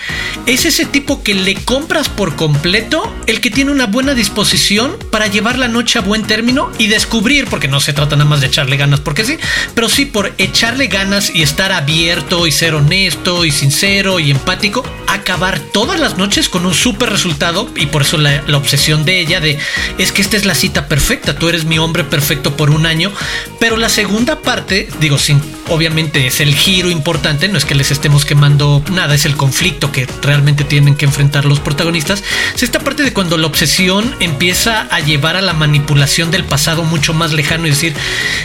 es 0.47 0.67
ese 0.67 0.85
tipo 0.87 1.23
que 1.23 1.35
le 1.35 1.57
compras 1.57 2.09
por 2.09 2.37
completo, 2.37 3.13
el 3.27 3.41
que 3.41 3.51
tiene 3.51 3.73
una 3.73 3.87
buena 3.87 4.15
disposición 4.15 4.97
para 5.11 5.27
llevar 5.27 5.59
la 5.59 5.69
noche 5.69 5.99
a 5.99 6.03
buen 6.03 6.23
término 6.23 6.71
y 6.79 6.87
descubrir, 6.87 7.47
porque 7.47 7.69
no 7.69 7.81
se 7.81 7.93
trata 7.93 8.17
nada 8.17 8.31
más 8.31 8.41
de 8.41 8.47
echarle 8.47 8.77
ganas, 8.77 9.01
porque 9.01 9.25
sí, 9.25 9.37
pero 9.75 9.89
sí 9.89 10.07
por 10.07 10.33
echarle 10.39 10.87
ganas 10.87 11.35
y 11.35 11.43
estar 11.43 11.73
abierto 11.73 12.47
y 12.47 12.53
ser 12.53 12.75
y 12.93 13.51
sincero 13.51 14.21
y 14.21 14.31
empático, 14.31 14.85
acabar 15.09 15.59
todas 15.59 15.99
las 15.99 16.19
noches 16.19 16.49
con 16.49 16.65
un 16.67 16.73
súper 16.73 17.11
resultado 17.11 17.69
y 17.75 17.87
por 17.87 18.03
eso 18.03 18.17
la, 18.17 18.43
obsesión 18.57 19.05
de 19.05 19.21
ella 19.21 19.41
de 19.41 19.59
es 19.99 20.13
que 20.13 20.23
esta 20.23 20.37
es 20.37 20.45
la 20.45 20.55
cita 20.55 20.87
perfecta, 20.87 21.37
tú 21.37 21.49
eres 21.49 21.65
mi 21.65 21.79
hombre 21.79 22.05
perfecto 22.05 22.57
por 22.57 22.71
un 22.71 22.87
año, 22.87 23.11
pero 23.59 23.77
la 23.77 23.89
segunda 23.89 24.41
parte, 24.41 24.89
digo, 25.01 25.19
sin, 25.19 25.43
obviamente 25.69 26.29
es 26.29 26.41
el 26.41 26.55
giro 26.55 26.91
importante, 26.91 27.49
no 27.49 27.59
es 27.59 27.65
que 27.65 27.75
les 27.75 27.91
estemos 27.91 28.25
quemando 28.25 28.83
nada, 28.93 29.15
es 29.15 29.27
el 29.27 29.37
conflicto 29.37 29.91
que 29.91 30.07
realmente 30.23 30.65
tienen 30.65 30.95
que 30.95 31.07
enfrentar 31.07 31.45
los 31.45 31.59
protagonistas, 31.59 32.23
es 32.55 32.63
esta 32.63 32.79
parte 32.81 33.03
de 33.03 33.13
cuando 33.13 33.37
la 33.37 33.47
obsesión 33.47 34.15
empieza 34.21 34.83
a 34.91 35.01
llevar 35.01 35.37
a 35.37 35.43
la 35.43 35.55
manipulación 35.55 36.31
del 36.31 36.45
pasado 36.45 36.85
mucho 36.85 37.15
más 37.15 37.33
lejano 37.33 37.67
y 37.67 37.71
decir, 37.71 37.95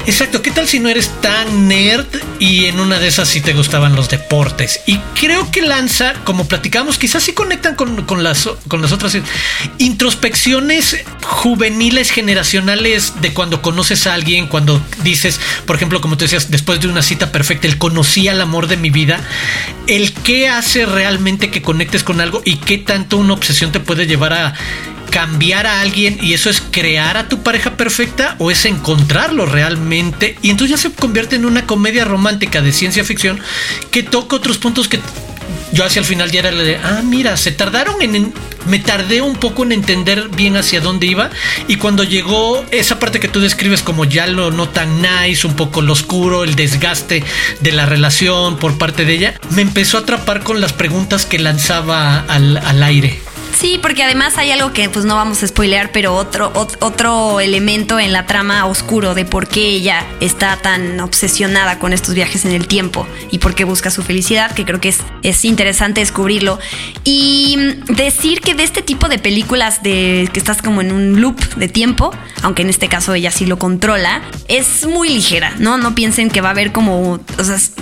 exacto, 0.08 0.42
¿qué 0.42 0.52
tal 0.52 0.68
si 0.68 0.80
no 0.80 0.90
eres 0.90 1.10
tan 1.22 1.68
nerd 1.68 2.08
y 2.40 2.66
en 2.66 2.80
una 2.80 3.00
de 3.00 3.08
esas 3.08 3.30
sí 3.30 3.40
te 3.40 3.54
gustaban 3.54 3.96
los 3.96 4.10
Y 4.86 4.98
creo 5.20 5.52
que 5.52 5.62
lanza, 5.62 6.14
como 6.24 6.48
platicamos, 6.48 6.98
quizás 6.98 7.22
sí 7.22 7.34
conectan 7.34 7.76
con, 7.76 8.06
con 8.06 8.24
las, 8.24 8.48
con 8.70 8.82
las 8.82 8.94
otras 8.94 9.18
introspecciones 9.78 11.04
juveniles, 11.22 12.12
generacionales 12.12 13.20
de 13.20 13.34
cuando 13.34 13.62
conoces 13.62 14.08
a 14.08 14.14
alguien, 14.14 14.48
cuando 14.48 14.82
dices, 15.04 15.38
por 15.66 15.76
ejemplo, 15.76 16.00
como 16.00 16.16
te 16.16 16.26
decías, 16.26 16.50
después 16.50 16.80
de 16.80 16.88
una 16.88 17.02
cita 17.02 17.34
perfecta, 17.34 17.68
el 17.68 17.78
conocí 17.78 18.30
al 18.30 18.40
amor 18.40 18.68
de 18.68 18.78
mi 18.78 18.90
vida, 18.90 19.20
el 19.88 20.14
qué 20.14 20.48
hace 20.48 20.86
realmente 20.86 21.52
que 21.52 21.62
conectes 21.62 22.06
con 22.06 22.22
algo 22.22 22.42
y 22.46 22.56
qué 22.56 22.78
tanto 22.78 23.18
una 23.18 23.34
obsesión 23.34 23.74
te 23.74 23.82
puede 23.82 24.08
llevar 24.08 24.32
a 24.32 24.54
cambiar 25.12 25.68
a 25.68 25.82
alguien 25.82 26.18
y 26.22 26.34
eso 26.34 26.50
es 26.50 26.62
crear 26.62 27.18
a 27.18 27.30
tu 27.30 27.44
pareja 27.44 27.78
perfecta 27.78 28.36
o 28.40 28.50
es 28.50 28.66
encontrarlo 28.66 29.46
realmente 29.46 30.38
y 30.42 30.50
entonces 30.50 30.78
ya 30.78 30.90
se 30.90 30.96
convierte 30.96 31.36
en 31.36 31.46
una 31.46 31.68
comedia 31.68 32.06
romántica 32.06 32.62
de 32.62 32.72
ciencia 32.72 33.04
ficción 33.04 33.40
que 33.92 34.02
toca 34.02 34.38
otros 34.38 34.58
puntos 34.58 34.88
que 34.88 35.00
yo 35.74 35.86
hacia 35.86 36.00
el 36.00 36.06
final 36.06 36.32
ya 36.32 36.40
era 36.40 36.52
de, 36.52 36.78
ah, 36.78 37.02
mira, 37.04 37.38
se 37.38 37.52
tardaron 37.52 38.02
en, 38.02 38.34
me 38.66 38.80
tardé 38.80 39.22
un 39.22 39.36
poco 39.36 39.64
en 39.64 39.72
entender 39.72 40.30
bien 40.30 40.58
hacia 40.58 40.82
dónde 40.82 41.08
iba 41.08 41.30
y 41.68 41.78
cuando 41.78 42.04
llegó 42.04 42.66
esa 42.72 43.00
parte 43.00 43.20
que 43.20 43.28
tú 43.28 43.40
describes 43.40 43.82
como 43.82 44.06
ya 44.06 44.28
lo 44.28 44.52
no 44.52 44.68
tan 44.70 45.02
nice, 45.02 45.48
un 45.48 45.56
poco 45.56 45.82
lo 45.82 45.94
oscuro, 45.94 46.44
el 46.44 46.56
desgaste 46.56 47.24
de 47.62 47.72
la 47.72 47.86
relación 47.86 48.58
por 48.58 48.78
parte 48.78 49.06
de 49.06 49.14
ella, 49.14 49.34
me 49.52 49.62
empezó 49.62 49.98
a 49.98 50.02
atrapar 50.02 50.44
con 50.44 50.60
las 50.62 50.74
preguntas 50.74 51.26
que 51.26 51.40
lanzaba 51.40 52.20
al, 52.20 52.58
al 52.58 52.84
aire. 52.84 53.31
Sí, 53.54 53.80
porque 53.82 54.04
además 54.04 54.38
hay 54.38 54.52
algo 54.52 54.74
que 54.74 54.90
pues 54.90 55.06
no 55.06 55.16
vamos 55.16 55.44
a 55.44 55.48
spoilear, 55.48 55.92
pero 55.92 56.16
otro, 56.16 56.52
otro 56.80 57.40
elemento 57.40 58.00
en 58.00 58.12
la 58.12 58.26
trama 58.26 58.66
oscuro 58.66 59.14
de 59.14 59.26
por 59.26 59.48
qué 59.48 59.68
ella 59.68 60.06
está 60.20 60.58
tan 60.58 61.00
obsesionada 61.00 61.78
con 61.78 61.94
estos 61.94 62.16
viajes 62.16 62.46
en 62.46 62.54
el 62.54 62.68
tiempo 62.68 63.08
y 63.30 63.38
por 63.38 63.54
qué 63.54 63.64
busca 63.64 63.92
su 63.92 64.04
felicidad, 64.04 64.52
que 64.52 64.66
creo 64.66 64.80
que 64.82 64.90
es, 64.90 65.00
es 65.24 65.46
interesante 65.46 66.02
descubrirlo. 66.02 66.60
Y 67.04 67.58
decir 67.88 68.42
que 68.42 68.56
de 68.56 68.64
este 68.64 68.82
tipo 68.82 69.10
de 69.10 69.20
películas 69.20 69.84
de 69.84 70.30
que 70.34 70.40
estás 70.40 70.62
como 70.62 70.82
en 70.82 70.92
un 70.92 71.22
loop 71.22 71.40
de 71.56 71.68
tiempo, 71.68 72.12
aunque 72.42 72.64
en 72.64 72.70
este 72.70 72.88
caso 72.88 73.14
ella 73.14 73.32
sí 73.32 73.46
lo 73.46 73.60
controla, 73.60 74.22
es 74.48 74.86
muy 74.86 75.10
ligera, 75.10 75.54
¿no? 75.60 75.78
No 75.78 75.94
piensen 75.94 76.30
que 76.30 76.42
va 76.42 76.50
a 76.50 76.52
haber 76.52 76.72
como 76.72 77.20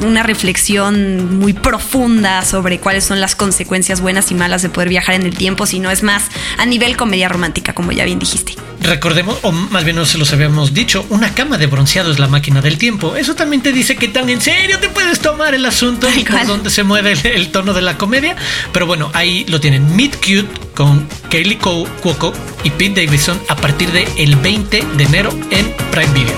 una 0.01 0.23
reflexión 0.23 1.39
muy 1.39 1.53
profunda 1.53 2.43
sobre 2.43 2.79
cuáles 2.79 3.05
son 3.05 3.21
las 3.21 3.35
consecuencias 3.35 4.01
buenas 4.01 4.31
y 4.31 4.35
malas 4.35 4.61
de 4.61 4.69
poder 4.69 4.89
viajar 4.89 5.15
en 5.15 5.23
el 5.23 5.35
tiempo 5.35 5.58
sino 5.65 5.91
es 5.91 6.03
más 6.03 6.23
a 6.57 6.65
nivel 6.65 6.97
comedia 6.97 7.29
romántica, 7.29 7.73
como 7.73 7.91
ya 7.91 8.05
bien 8.05 8.19
dijiste. 8.19 8.55
Recordemos, 8.81 9.37
o 9.41 9.51
más 9.51 9.83
bien 9.83 9.97
no 9.97 10.05
se 10.05 10.17
los 10.17 10.31
habíamos 10.31 10.73
dicho, 10.73 11.05
una 11.09 11.33
cama 11.33 11.57
de 11.57 11.67
bronceado 11.67 12.11
es 12.11 12.19
la 12.19 12.27
máquina 12.27 12.61
del 12.61 12.77
tiempo. 12.77 13.15
Eso 13.15 13.35
también 13.35 13.61
te 13.61 13.73
dice 13.73 13.97
que 13.97 14.07
tan 14.07 14.29
en 14.29 14.41
serio 14.41 14.79
te 14.79 14.89
puedes 14.89 15.19
tomar 15.19 15.53
el 15.53 15.65
asunto 15.65 16.07
y 16.09 16.23
por 16.23 16.45
donde 16.47 16.69
se 16.69 16.83
mueve 16.83 17.13
el, 17.23 17.51
tono 17.51 17.73
de 17.73 17.81
la 17.81 17.97
comedia. 17.97 18.35
Pero 18.71 18.85
bueno, 18.85 19.11
ahí 19.13 19.45
lo 19.49 19.59
tienen. 19.59 19.95
Meet 19.95 20.15
Cute 20.17 20.49
con 20.75 21.07
Kaylee 21.29 21.57
Cuoco 21.57 22.33
y 22.63 22.69
Pete 22.69 23.05
Davidson 23.05 23.39
a 23.49 23.55
partir 23.55 23.91
del 23.91 24.07
el 24.17 24.35
20 24.37 24.85
de 24.95 25.03
enero 25.03 25.29
en 25.51 25.73
Prime 25.91 26.13
Video. 26.13 26.37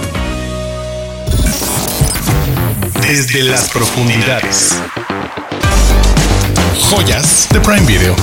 Desde 3.02 3.44
las 3.44 3.70
profundidades. 3.70 4.80
Joyas 6.90 7.48
de 7.52 7.60
Prime 7.60 7.86
Video. 7.86 8.16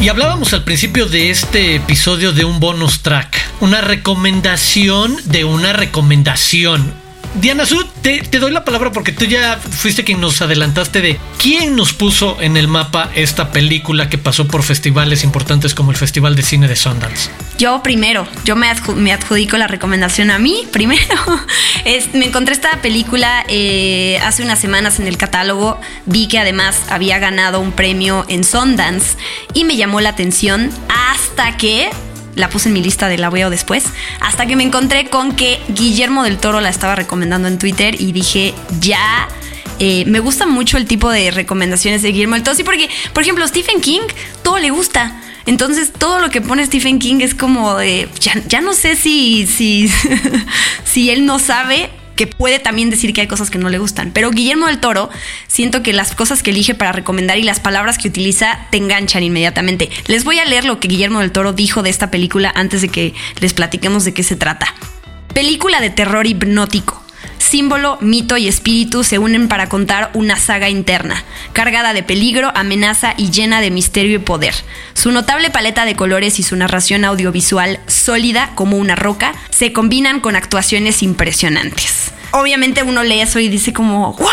Y 0.00 0.08
hablábamos 0.08 0.52
al 0.52 0.62
principio 0.62 1.06
de 1.06 1.30
este 1.30 1.74
episodio 1.74 2.32
de 2.32 2.44
un 2.44 2.60
bonus 2.60 3.00
track, 3.00 3.36
una 3.60 3.80
recomendación 3.80 5.16
de 5.24 5.44
una 5.44 5.72
recomendación 5.72 6.92
Diana 7.40 7.66
Sud, 7.66 7.84
te, 8.00 8.22
doy 8.38 8.50
la 8.50 8.64
palabra 8.64 8.92
porque 8.92 9.12
tú 9.12 9.26
ya 9.26 9.58
fuiste 9.58 10.04
quien 10.04 10.20
nos 10.20 10.40
adelantaste 10.40 11.02
de 11.02 11.20
quién 11.38 11.76
nos 11.76 11.92
puso 11.92 12.40
en 12.40 12.56
el 12.56 12.66
mapa 12.66 13.10
esta 13.14 13.50
película 13.52 14.08
que 14.08 14.16
pasó 14.16 14.48
por 14.48 14.62
festivales 14.62 15.22
importantes 15.22 15.74
como 15.74 15.90
el 15.90 15.98
Festival 15.98 16.34
de 16.34 16.42
Cine 16.42 16.66
de 16.66 16.76
Sundance. 16.76 17.30
Yo 17.58 17.82
primero, 17.82 18.26
yo 18.44 18.56
me, 18.56 18.70
adjudico 18.70 19.58
la 19.58 19.66
recomendación 19.66 20.30
a 20.30 20.38
mí 20.38 20.66
primero. 20.72 21.02
me 22.14 22.26
encontré 22.26 22.54
esta 22.54 22.80
película 22.80 23.44
eh, 23.48 24.18
hace 24.22 24.42
unas 24.42 24.58
semanas 24.58 24.98
en 24.98 25.06
el 25.06 25.18
catálogo, 25.18 25.78
vi 26.06 26.28
que 26.28 26.38
además 26.38 26.80
había 26.88 27.18
ganado 27.18 27.60
un 27.60 27.72
premio 27.72 28.24
en 28.28 28.44
Sundance 28.44 29.16
y 29.52 29.64
me 29.64 29.76
llamó 29.76 30.00
la 30.00 30.10
atención 30.10 30.70
hasta 30.88 31.56
que 31.58 31.90
la 32.36 32.48
puse 32.48 32.68
en 32.68 32.74
mi 32.74 32.82
lista 32.82 33.08
de 33.08 33.18
la 33.18 33.30
veo 33.30 33.50
después, 33.50 33.84
hasta 34.20 34.46
que 34.46 34.54
me 34.54 34.62
encontré 34.62 35.08
con 35.08 35.34
que 35.34 35.58
Guillermo 35.68 36.22
del 36.22 36.38
Toro 36.38 36.60
la 36.60 36.68
estaba 36.68 36.94
recomendando 36.94 37.48
en 37.48 37.58
Twitter 37.58 38.00
y 38.00 38.12
dije, 38.12 38.54
ya. 38.80 39.28
Eh, 39.78 40.04
me 40.06 40.20
gusta 40.20 40.46
mucho 40.46 40.78
el 40.78 40.86
tipo 40.86 41.10
de 41.10 41.30
recomendaciones 41.30 42.00
de 42.00 42.10
Guillermo 42.10 42.34
del 42.34 42.44
Toro. 42.44 42.56
Sí, 42.56 42.64
porque, 42.64 42.88
por 43.12 43.22
ejemplo, 43.22 43.46
Stephen 43.46 43.80
King, 43.80 44.00
todo 44.42 44.58
le 44.58 44.70
gusta. 44.70 45.20
Entonces, 45.44 45.92
todo 45.92 46.18
lo 46.18 46.30
que 46.30 46.40
pone 46.40 46.64
Stephen 46.64 46.98
King 46.98 47.16
es 47.20 47.34
como 47.34 47.76
de. 47.76 48.08
Ya, 48.20 48.32
ya 48.48 48.60
no 48.60 48.72
sé 48.72 48.96
si, 48.96 49.46
si, 49.46 49.90
si 50.84 51.10
él 51.10 51.26
no 51.26 51.38
sabe 51.38 51.90
que 52.16 52.26
puede 52.26 52.58
también 52.58 52.90
decir 52.90 53.12
que 53.12 53.20
hay 53.20 53.26
cosas 53.26 53.50
que 53.50 53.58
no 53.58 53.68
le 53.68 53.78
gustan. 53.78 54.10
Pero 54.12 54.30
Guillermo 54.30 54.66
del 54.66 54.80
Toro, 54.80 55.10
siento 55.46 55.82
que 55.82 55.92
las 55.92 56.14
cosas 56.14 56.42
que 56.42 56.50
elige 56.50 56.74
para 56.74 56.92
recomendar 56.92 57.38
y 57.38 57.42
las 57.42 57.60
palabras 57.60 57.98
que 57.98 58.08
utiliza 58.08 58.66
te 58.70 58.78
enganchan 58.78 59.22
inmediatamente. 59.22 59.90
Les 60.06 60.24
voy 60.24 60.38
a 60.38 60.44
leer 60.44 60.64
lo 60.64 60.80
que 60.80 60.88
Guillermo 60.88 61.20
del 61.20 61.32
Toro 61.32 61.52
dijo 61.52 61.82
de 61.82 61.90
esta 61.90 62.10
película 62.10 62.52
antes 62.54 62.82
de 62.82 62.88
que 62.88 63.14
les 63.40 63.54
platiquemos 63.54 64.04
de 64.04 64.14
qué 64.14 64.22
se 64.22 64.36
trata. 64.36 64.74
Película 65.32 65.80
de 65.80 65.90
terror 65.90 66.26
hipnótico 66.26 67.05
símbolo, 67.46 67.98
mito 68.00 68.36
y 68.36 68.48
espíritu 68.48 69.04
se 69.04 69.18
unen 69.18 69.48
para 69.48 69.68
contar 69.68 70.10
una 70.14 70.36
saga 70.36 70.68
interna, 70.68 71.24
cargada 71.52 71.92
de 71.92 72.02
peligro, 72.02 72.52
amenaza 72.54 73.14
y 73.16 73.30
llena 73.30 73.60
de 73.60 73.70
misterio 73.70 74.16
y 74.16 74.18
poder. 74.18 74.54
Su 74.94 75.12
notable 75.12 75.50
paleta 75.50 75.84
de 75.84 75.96
colores 75.96 76.38
y 76.38 76.42
su 76.42 76.56
narración 76.56 77.04
audiovisual 77.04 77.80
sólida 77.86 78.50
como 78.54 78.76
una 78.76 78.96
roca 78.96 79.34
se 79.50 79.72
combinan 79.72 80.20
con 80.20 80.36
actuaciones 80.36 81.02
impresionantes. 81.02 82.12
Obviamente 82.32 82.82
uno 82.82 83.02
lee 83.02 83.20
eso 83.20 83.38
y 83.38 83.48
dice 83.48 83.72
como, 83.72 84.12
¡guau! 84.12 84.30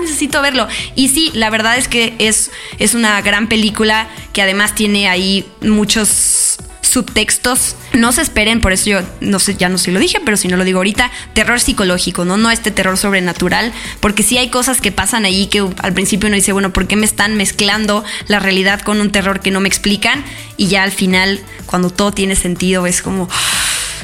Necesito 0.00 0.40
verlo. 0.40 0.66
Y 0.94 1.08
sí, 1.08 1.30
la 1.34 1.50
verdad 1.50 1.76
es 1.76 1.88
que 1.88 2.14
es, 2.18 2.50
es 2.78 2.94
una 2.94 3.20
gran 3.20 3.48
película 3.48 4.08
que 4.32 4.42
además 4.42 4.74
tiene 4.74 5.08
ahí 5.08 5.46
muchos 5.60 6.58
subtextos. 6.92 7.74
No 7.94 8.12
se 8.12 8.20
esperen, 8.20 8.60
por 8.60 8.72
eso 8.72 8.90
yo 8.90 9.00
no 9.20 9.38
sé, 9.38 9.56
ya 9.56 9.68
no 9.68 9.78
sé 9.78 9.86
si 9.86 9.90
lo 9.92 9.98
dije, 9.98 10.20
pero 10.24 10.36
si 10.36 10.48
no 10.48 10.56
lo 10.56 10.64
digo 10.64 10.78
ahorita, 10.78 11.10
terror 11.32 11.58
psicológico, 11.58 12.24
¿no? 12.24 12.36
No 12.36 12.50
este 12.50 12.70
terror 12.70 12.98
sobrenatural, 12.98 13.72
porque 14.00 14.22
sí 14.22 14.36
hay 14.36 14.50
cosas 14.50 14.80
que 14.80 14.92
pasan 14.92 15.24
ahí 15.24 15.46
que 15.46 15.66
al 15.78 15.92
principio 15.94 16.26
uno 16.26 16.36
dice, 16.36 16.52
bueno, 16.52 16.72
¿por 16.72 16.86
qué 16.86 16.96
me 16.96 17.06
están 17.06 17.34
mezclando 17.36 18.04
la 18.28 18.40
realidad 18.40 18.82
con 18.82 19.00
un 19.00 19.10
terror 19.10 19.40
que 19.40 19.50
no 19.50 19.60
me 19.60 19.68
explican? 19.68 20.22
Y 20.58 20.68
ya 20.68 20.82
al 20.82 20.92
final, 20.92 21.40
cuando 21.66 21.88
todo 21.88 22.12
tiene 22.12 22.36
sentido, 22.36 22.86
es 22.86 23.00
como, 23.00 23.28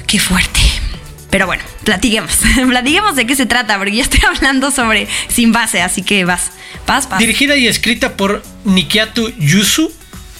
qué 0.06 0.18
fuerte. 0.18 0.60
Pero 1.30 1.46
bueno, 1.46 1.62
platiquemos. 1.84 2.32
platiquemos 2.68 3.16
de 3.16 3.26
qué 3.26 3.36
se 3.36 3.44
trata, 3.44 3.76
porque 3.76 3.96
ya 3.96 4.02
estoy 4.02 4.20
hablando 4.36 4.70
sobre 4.70 5.08
sin 5.28 5.52
base, 5.52 5.82
así 5.82 6.02
que 6.02 6.24
vas, 6.24 6.52
vas, 6.86 7.08
vas. 7.08 7.18
Dirigida 7.18 7.56
y 7.56 7.66
escrita 7.66 8.16
por 8.16 8.42
Nikiatu 8.64 9.30
Yusu, 9.38 9.92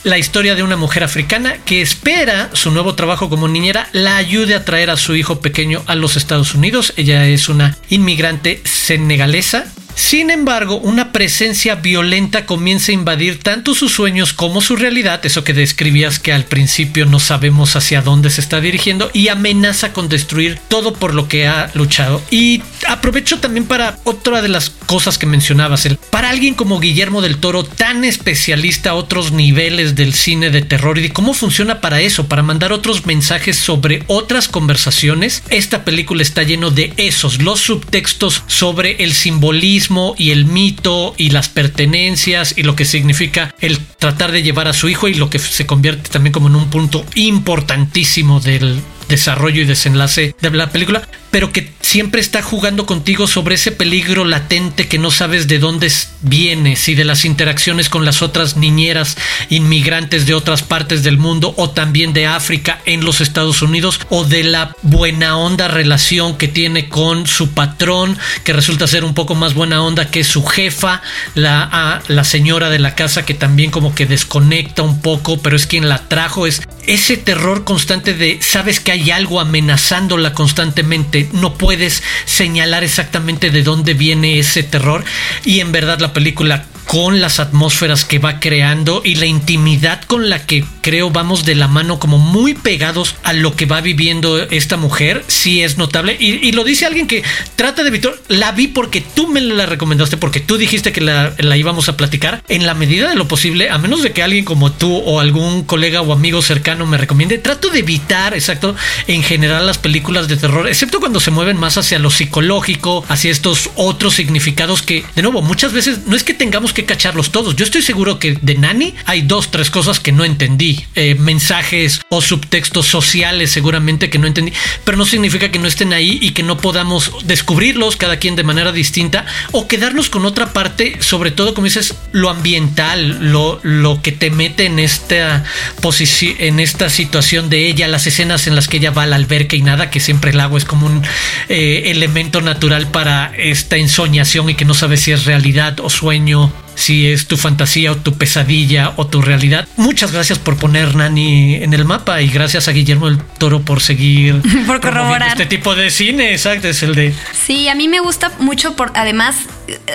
la 0.05 0.19
historia 0.19 0.55
de 0.55 0.63
una 0.63 0.77
mujer 0.77 1.05
africana 1.05 1.59
que 1.65 1.83
espera 1.83 2.51
su 2.53 2.71
nuevo 2.71 2.95
trabajo 2.95 3.29
como 3.29 3.49
niñera 3.49 3.89
la 3.93 4.17
ayude 4.17 4.55
a 4.55 4.65
traer 4.65 4.91
a 4.91 4.97
su 4.97 5.17
hijo 5.17 5.41
pequeño 5.41 5.83
a 5.87 5.95
los 5.95 6.17
Estados 6.17 6.55
Unidos. 6.55 6.93
Ella 6.97 7.27
es 7.27 7.49
una 7.49 7.77
inmigrante 7.89 8.61
senegalesa 8.65 9.67
sin 10.09 10.31
embargo, 10.31 10.79
una 10.79 11.13
presencia 11.13 11.75
violenta 11.75 12.47
comienza 12.47 12.93
a 12.93 12.95
invadir 12.95 13.41
tanto 13.41 13.75
sus 13.75 13.93
sueños 13.93 14.33
como 14.33 14.63
su 14.63 14.75
realidad, 14.75 15.21
eso 15.27 15.45
que 15.45 15.53
describías 15.53 16.19
que 16.19 16.33
al 16.33 16.47
principio 16.47 17.05
no 17.05 17.21
sabemos 17.21 17.77
hacia 17.77 18.01
dónde 18.01 18.31
se 18.31 18.41
está 18.41 18.59
dirigiendo, 18.63 19.11
y 19.13 19.29
amenaza 19.29 19.93
con 19.93 20.09
destruir 20.09 20.59
todo 20.69 20.95
por 20.95 21.13
lo 21.13 21.29
que 21.29 21.47
ha 21.47 21.71
luchado. 21.75 22.23
Y 22.31 22.63
aprovecho 22.89 23.41
también 23.41 23.67
para 23.67 23.99
otra 24.05 24.41
de 24.41 24.49
las 24.49 24.71
cosas 24.71 25.19
que 25.19 25.27
mencionabas, 25.27 25.85
el, 25.85 25.99
para 25.99 26.31
alguien 26.31 26.55
como 26.55 26.81
Guillermo 26.81 27.21
del 27.21 27.37
Toro, 27.37 27.65
tan 27.65 28.03
especialista 28.03 28.91
a 28.91 28.95
otros 28.95 29.33
niveles 29.33 29.95
del 29.95 30.15
cine 30.15 30.49
de 30.49 30.63
terror 30.63 30.97
y 30.97 31.03
de 31.03 31.13
cómo 31.13 31.35
funciona 31.35 31.83
para 31.83 32.01
eso, 32.01 32.29
para 32.29 32.43
mandar 32.43 32.73
otros 32.73 33.05
mensajes 33.05 33.59
sobre 33.59 34.05
otras 34.07 34.49
conversaciones, 34.49 35.43
esta 35.51 35.85
película 35.85 36.23
está 36.23 36.45
lleno 36.45 36.71
de 36.71 36.95
esos, 36.97 37.43
los 37.43 37.61
subtextos 37.61 38.43
sobre 38.47 39.05
el 39.05 39.13
simbolismo, 39.13 39.98
y 40.17 40.31
el 40.31 40.47
mito 40.47 41.15
y 41.17 41.31
las 41.31 41.49
pertenencias 41.49 42.55
y 42.57 42.63
lo 42.63 42.77
que 42.77 42.85
significa 42.85 43.55
el 43.61 43.79
tratar 43.79 44.33
de 44.33 44.43
llevar 44.43 44.69
a 44.69 44.73
su 44.73 44.89
hijo 44.89 45.09
y 45.09 45.15
lo 45.15 45.31
que 45.31 45.39
se 45.39 45.67
convierte 45.67 46.11
también 46.11 46.33
como 46.33 46.49
en 46.49 46.57
un 46.57 46.71
punto 46.71 47.05
importantísimo 47.15 48.41
del 48.41 48.81
desarrollo 49.09 49.63
y 49.63 49.65
desenlace 49.65 50.35
de 50.41 50.51
la 50.51 50.71
película, 50.71 51.03
pero 51.31 51.53
que 51.53 51.73
siempre 51.81 52.21
está 52.21 52.43
jugando 52.43 52.87
contigo 52.87 53.27
sobre 53.27 53.55
ese 53.55 53.73
peligro 53.73 54.25
latente 54.25 54.89
que 54.89 54.99
no 54.99 55.11
sabes 55.11 55.49
de 55.49 55.59
dónde 55.59 55.91
viene, 56.21 56.77
si 56.77 56.95
de 56.95 57.05
las 57.05 57.25
interacciones 57.25 57.89
con 57.89 58.05
las 58.05 58.23
otras 58.23 58.57
niñeras 58.57 59.17
inmigrantes 59.49 60.27
de 60.27 60.35
otras 60.35 60.63
partes 60.63 61.03
del 61.03 61.19
mundo 61.19 61.55
o 61.57 61.71
también 61.71 62.13
de 62.13 62.27
África 62.27 62.81
en 62.85 63.05
los 63.05 63.21
Estados 63.21 63.63
Unidos 63.63 64.01
o 64.11 64.25
de 64.25 64.45
la 64.45 64.77
buena 64.83 65.37
onda 65.39 65.69
relación 65.69 66.37
que 66.37 66.49
tiene 66.49 66.89
con 66.89 67.27
su 67.27 67.53
patrón, 67.53 68.19
que 68.45 68.53
resulta 68.53 68.87
ser 68.87 69.05
un 69.05 69.15
poco 69.15 69.35
más 69.35 69.55
buena 69.55 69.83
onda 69.83 70.11
que 70.11 70.25
su 70.25 70.45
jefa, 70.45 71.03
la, 71.35 72.03
la 72.09 72.25
señora 72.25 72.71
de 72.71 72.79
la 72.79 72.95
casa 72.95 73.25
que 73.25 73.35
también 73.35 73.71
como 73.71 73.95
que 73.95 74.07
desconecta 74.07 74.83
un 74.83 75.01
poco, 75.01 75.41
pero 75.41 75.57
es 75.57 75.67
quien 75.67 75.89
la 75.89 76.09
trajo, 76.09 76.47
es 76.47 76.63
ese 76.87 77.17
terror 77.17 77.65
constante 77.65 78.15
de 78.15 78.41
sabes 78.41 78.81
que 78.81 78.93
hay 78.93 78.98
hay 78.99 79.11
algo 79.13 79.41
amenazándola 79.41 80.33
constantemente, 80.33 81.29
no 81.33 81.55
puedes 81.55 82.03
señalar 82.25 82.83
exactamente 82.83 83.51
de 83.51 83.63
dónde 83.63 83.95
viene 83.95 84.41
ese 84.41 84.65
terror 84.65 85.05
y 85.45 85.61
en 85.61 85.71
verdad 85.71 86.01
la 86.01 86.13
película 86.13 86.67
con 86.89 87.21
las 87.21 87.39
atmósferas 87.39 88.07
que 88.07 88.19
va 88.19 88.41
creando 88.41 89.03
y 89.05 89.17
la 89.17 89.27
intimidad 89.27 90.03
con 90.05 90.31
la 90.31 90.47
que 90.47 90.65
creo 90.81 91.11
vamos 91.11 91.45
de 91.45 91.55
la 91.55 91.69
mano 91.69 91.99
como 91.99 92.17
muy 92.17 92.55
pegados 92.55 93.15
a 93.25 93.35
lo 93.35 93.55
que 93.55 93.67
va 93.67 93.83
viviendo 93.83 94.39
esta 94.39 94.79
mujer, 94.79 95.23
sí 95.27 95.63
es 95.63 95.77
notable. 95.77 96.17
Y, 96.19 96.51
lo 96.53 96.65
dice 96.65 96.87
alguien 96.87 97.07
que 97.07 97.23
trata 97.57 97.85
de 97.85 97.91
Víctor, 97.91 98.21
la 98.29 98.53
vi 98.53 98.69
porque 98.69 99.03
tú 99.03 99.29
me 99.29 99.43
la 99.43 99.67
recomendaste, 99.67 100.17
porque 100.17 100.41
tú 100.41 100.57
dijiste 100.57 100.91
que 100.91 101.03
la, 101.03 101.35
la, 101.37 101.59
íbamos 101.59 101.91
a 101.91 101.97
platicar. 101.99 102.43
En 102.49 102.65
la 102.65 102.73
medida 102.73 103.11
de 103.11 103.17
lo 103.17 103.29
posible, 103.29 103.69
a 103.69 103.77
menos 103.77 104.03
de 104.03 104.13
que 104.13 104.23
alguien 104.23 104.47
como 104.47 104.73
tú 104.73 104.97
o 104.97 105.21
algún 105.21 105.65
colega 105.65 106.01
o 106.01 106.15
amigo 106.15 106.41
cercano 106.41 106.87
me 106.87 106.97
recomiende, 106.97 107.37
trato 107.37 107.69
de 107.69 107.81
evitar, 107.81 108.33
exacto, 108.33 108.75
en 109.07 109.23
general 109.23 109.67
las 109.67 109.77
películas 109.77 110.27
de 110.27 110.39
terror, 110.39 110.67
excepto 110.67 111.01
cuando 111.01 111.21
se 111.21 111.31
mueven 111.31 111.59
más 111.59 111.77
hacia 111.77 111.99
lo 111.99 112.11
psicológico, 112.11 113.05
hacia 113.09 113.31
estos 113.31 113.69
otros 113.75 114.15
significados 114.15 114.81
que, 114.81 115.05
de 115.15 115.21
nuevo, 115.21 115.43
muchas 115.43 115.75
veces 115.75 116.07
no 116.07 116.17
es 116.17 116.25
que 116.25 116.33
tengamos 116.33 116.73
que 116.73 116.78
que 116.79 116.85
cacharlos 116.85 117.33
todos. 117.33 117.57
Yo 117.57 117.65
estoy 117.65 117.83
seguro 117.83 118.21
que 118.21 118.39
de 118.41 118.55
Nani 118.55 118.95
hay 119.05 119.23
dos, 119.23 119.51
tres 119.51 119.69
cosas 119.69 119.99
que 119.99 120.13
no 120.13 120.25
entendí. 120.25 120.85
Eh, 120.95 121.17
mensajes 121.17 122.01
o 122.09 122.23
subtextos 122.23 122.87
sociales 122.87 123.51
seguramente 123.51 124.11
que 124.11 124.19
no 124.19 124.29
entendí, 124.29 124.53
pero 124.85 124.97
no 124.97 125.05
significa 125.05 125.51
que 125.51 125.59
no 125.59 125.67
estén 125.67 125.93
ahí 125.93 126.21
y 126.23 126.31
que 126.31 126.45
no 126.45 126.59
podamos 126.59 127.13
descubrirlos 127.25 127.97
cada 127.97 128.19
quien 128.19 128.37
de 128.37 128.45
manera 128.45 128.71
distinta 128.71 129.27
o 129.51 129.67
quedarnos 129.67 130.09
con 130.09 130.25
otra 130.25 130.53
parte, 130.53 130.99
sobre 131.01 131.33
todo 131.33 131.53
como 131.53 131.65
dices, 131.65 131.95
lo 132.13 132.31
ambiental, 132.31 133.33
lo, 133.33 133.59
lo 133.65 134.01
que 134.01 134.13
te 134.13 134.31
mete 134.31 134.67
en 134.67 134.79
esta 134.79 135.45
posición, 135.81 136.37
en 136.39 136.61
esta 136.61 136.91
situación 136.91 137.51
de 137.51 137.67
ella, 137.67 137.89
las 137.89 138.07
escenas 138.07 138.47
en 138.47 138.55
las 138.55 138.69
que 138.69 138.77
ella 138.77 138.93
va 138.93 139.03
al 139.03 139.15
alberca 139.15 139.57
y 139.57 139.63
nada, 139.63 139.91
que 139.91 139.99
siempre 139.99 140.31
el 140.31 140.39
agua 140.39 140.59
es 140.59 140.65
como 140.65 140.87
un 140.87 141.03
eh, 141.49 141.83
elemento 141.87 142.41
natural 142.41 142.93
para 142.93 143.33
esta 143.37 143.77
ensoñación 143.77 144.49
y 144.51 144.55
que 144.55 144.65
no 144.65 144.75
sabes 144.75 145.01
si 145.01 145.11
es 145.11 145.25
realidad 145.25 145.81
o 145.81 145.91
sueño 145.91 146.53
si 146.79 147.11
es 147.11 147.27
tu 147.27 147.37
fantasía 147.37 147.91
o 147.91 147.97
tu 147.97 148.15
pesadilla 148.15 148.93
o 148.97 149.07
tu 149.09 149.21
realidad. 149.21 149.67
Muchas 149.77 150.13
gracias 150.13 150.39
por 150.39 150.57
poner 150.57 150.95
Nani 150.95 151.57
en 151.57 151.75
el 151.75 151.85
mapa 151.85 152.23
y 152.23 152.29
gracias 152.29 152.69
a 152.69 152.71
Guillermo 152.71 153.07
del 153.11 153.19
Toro 153.19 153.63
por 153.63 153.81
seguir 153.81 154.41
por 154.67 154.81
corroborar 154.81 155.29
este 155.29 155.47
tipo 155.47 155.75
de 155.75 155.91
cine. 155.91 156.33
Exacto, 156.33 156.69
es 156.69 156.83
el 156.85 156.95
de. 156.95 157.13
Sí, 157.33 157.69
a 157.69 157.75
mí 157.75 157.89
me 157.89 157.99
gusta 157.99 158.31
mucho 158.39 158.77
por 158.77 158.93
además 158.95 159.37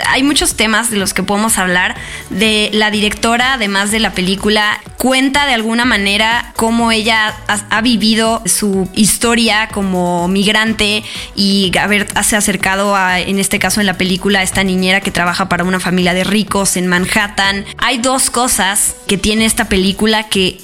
hay 0.08 0.24
muchos 0.24 0.56
temas 0.56 0.90
de 0.90 0.98
los 0.98 1.14
que 1.14 1.24
podemos 1.24 1.58
hablar. 1.58 1.96
De 2.30 2.70
la 2.74 2.92
directora, 2.92 3.54
además 3.54 3.92
de 3.92 4.00
la 4.00 4.12
película, 4.12 4.80
cuenta 4.98 5.46
de 5.46 5.54
alguna 5.54 5.86
manera 5.86 6.54
cómo 6.56 6.92
ella 6.92 7.36
ha, 7.48 7.82
vivido 7.82 8.42
su 8.46 8.90
historia 8.96 9.68
como 9.70 10.28
migrante 10.28 11.04
y 11.36 11.72
haberse 11.78 12.36
acercado 12.36 12.96
a, 12.96 13.20
en 13.20 13.40
este 13.40 13.60
caso 13.60 13.82
en 13.82 13.86
la 13.86 13.98
película, 13.98 14.40
a 14.40 14.44
esta 14.44 14.64
niñera 14.64 15.02
que 15.02 15.12
trabaja 15.12 15.50
para 15.50 15.64
una 15.64 15.80
familia 15.80 16.14
de 16.14 16.24
ricos 16.24 16.78
en 16.78 16.88
Manhattan. 16.88 17.66
Hay 17.78 17.98
dos 17.98 18.30
cosas 18.30 18.96
que 19.08 19.18
tiene 19.18 19.46
esta 19.46 19.66
película 19.66 20.30
que 20.30 20.58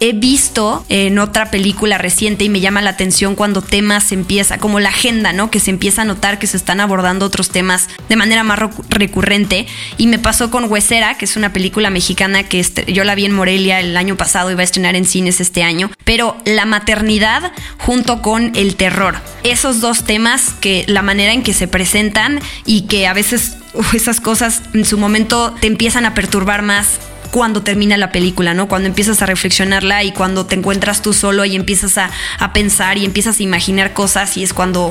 he 0.00 0.12
visto 0.12 0.84
en 0.88 1.18
otra 1.18 1.50
película 1.50 1.98
reciente 1.98 2.44
y 2.44 2.48
me 2.48 2.60
llama 2.60 2.82
la 2.82 2.90
atención 2.90 3.34
cuando 3.34 3.62
temas 3.62 4.12
empieza, 4.12 4.58
como 4.58 4.80
la 4.80 4.90
agenda, 4.90 5.32
¿no? 5.32 5.50
Que 5.50 5.60
se 5.60 5.70
empieza 5.70 6.02
a 6.02 6.04
notar 6.04 6.38
que 6.38 6.46
se 6.46 6.56
están 6.56 6.80
abordando 6.80 7.26
otros 7.26 7.50
temas 7.50 7.88
de 8.08 8.16
manera 8.16 8.44
más 8.44 8.58
recurrente. 8.88 9.66
Y 9.96 10.06
me 10.06 10.18
pasó 10.18 10.50
con 10.50 10.70
Huesera, 10.70 11.16
que 11.16 11.24
es 11.24 11.36
una 11.36 11.52
película 11.52 11.90
mexicana 11.90 12.44
que 12.44 12.60
este, 12.60 12.92
yo 12.92 13.04
la 13.04 13.14
vi 13.14 13.24
en 13.24 13.32
Morelia 13.32 13.80
el 13.80 13.96
año 13.96 14.16
pasado 14.16 14.50
y 14.50 14.54
va 14.54 14.60
a 14.60 14.64
estrenar 14.64 14.96
en 14.96 15.04
cines 15.04 15.40
este 15.40 15.62
año. 15.62 15.90
Pero 16.04 16.36
la 16.44 16.64
maternidad 16.64 17.52
junto 17.78 18.22
con 18.22 18.52
el 18.56 18.76
terror. 18.76 19.16
Esos 19.42 19.80
dos 19.80 20.04
temas 20.04 20.50
que 20.60 20.84
la 20.88 21.02
manera 21.02 21.32
en 21.32 21.42
que 21.42 21.54
se 21.54 21.68
presentan 21.68 22.40
y 22.64 22.82
que 22.82 23.06
a 23.06 23.14
veces 23.14 23.56
esas 23.92 24.20
cosas 24.20 24.62
en 24.74 24.84
su 24.84 24.98
momento 24.98 25.54
te 25.60 25.66
empiezan 25.66 26.06
a 26.06 26.14
perturbar 26.14 26.62
más 26.62 26.98
cuando 27.36 27.62
termina 27.62 27.98
la 27.98 28.12
película, 28.12 28.54
¿no? 28.54 28.66
Cuando 28.66 28.88
empiezas 28.88 29.20
a 29.20 29.26
reflexionarla 29.26 30.04
y 30.04 30.12
cuando 30.12 30.46
te 30.46 30.54
encuentras 30.54 31.02
tú 31.02 31.12
solo 31.12 31.44
y 31.44 31.54
empiezas 31.54 31.98
a, 31.98 32.10
pensar 32.54 32.96
y 32.96 33.04
empiezas 33.04 33.40
a 33.40 33.42
imaginar 33.42 33.92
cosas 33.92 34.38
y 34.38 34.42
es 34.42 34.54
cuando 34.54 34.90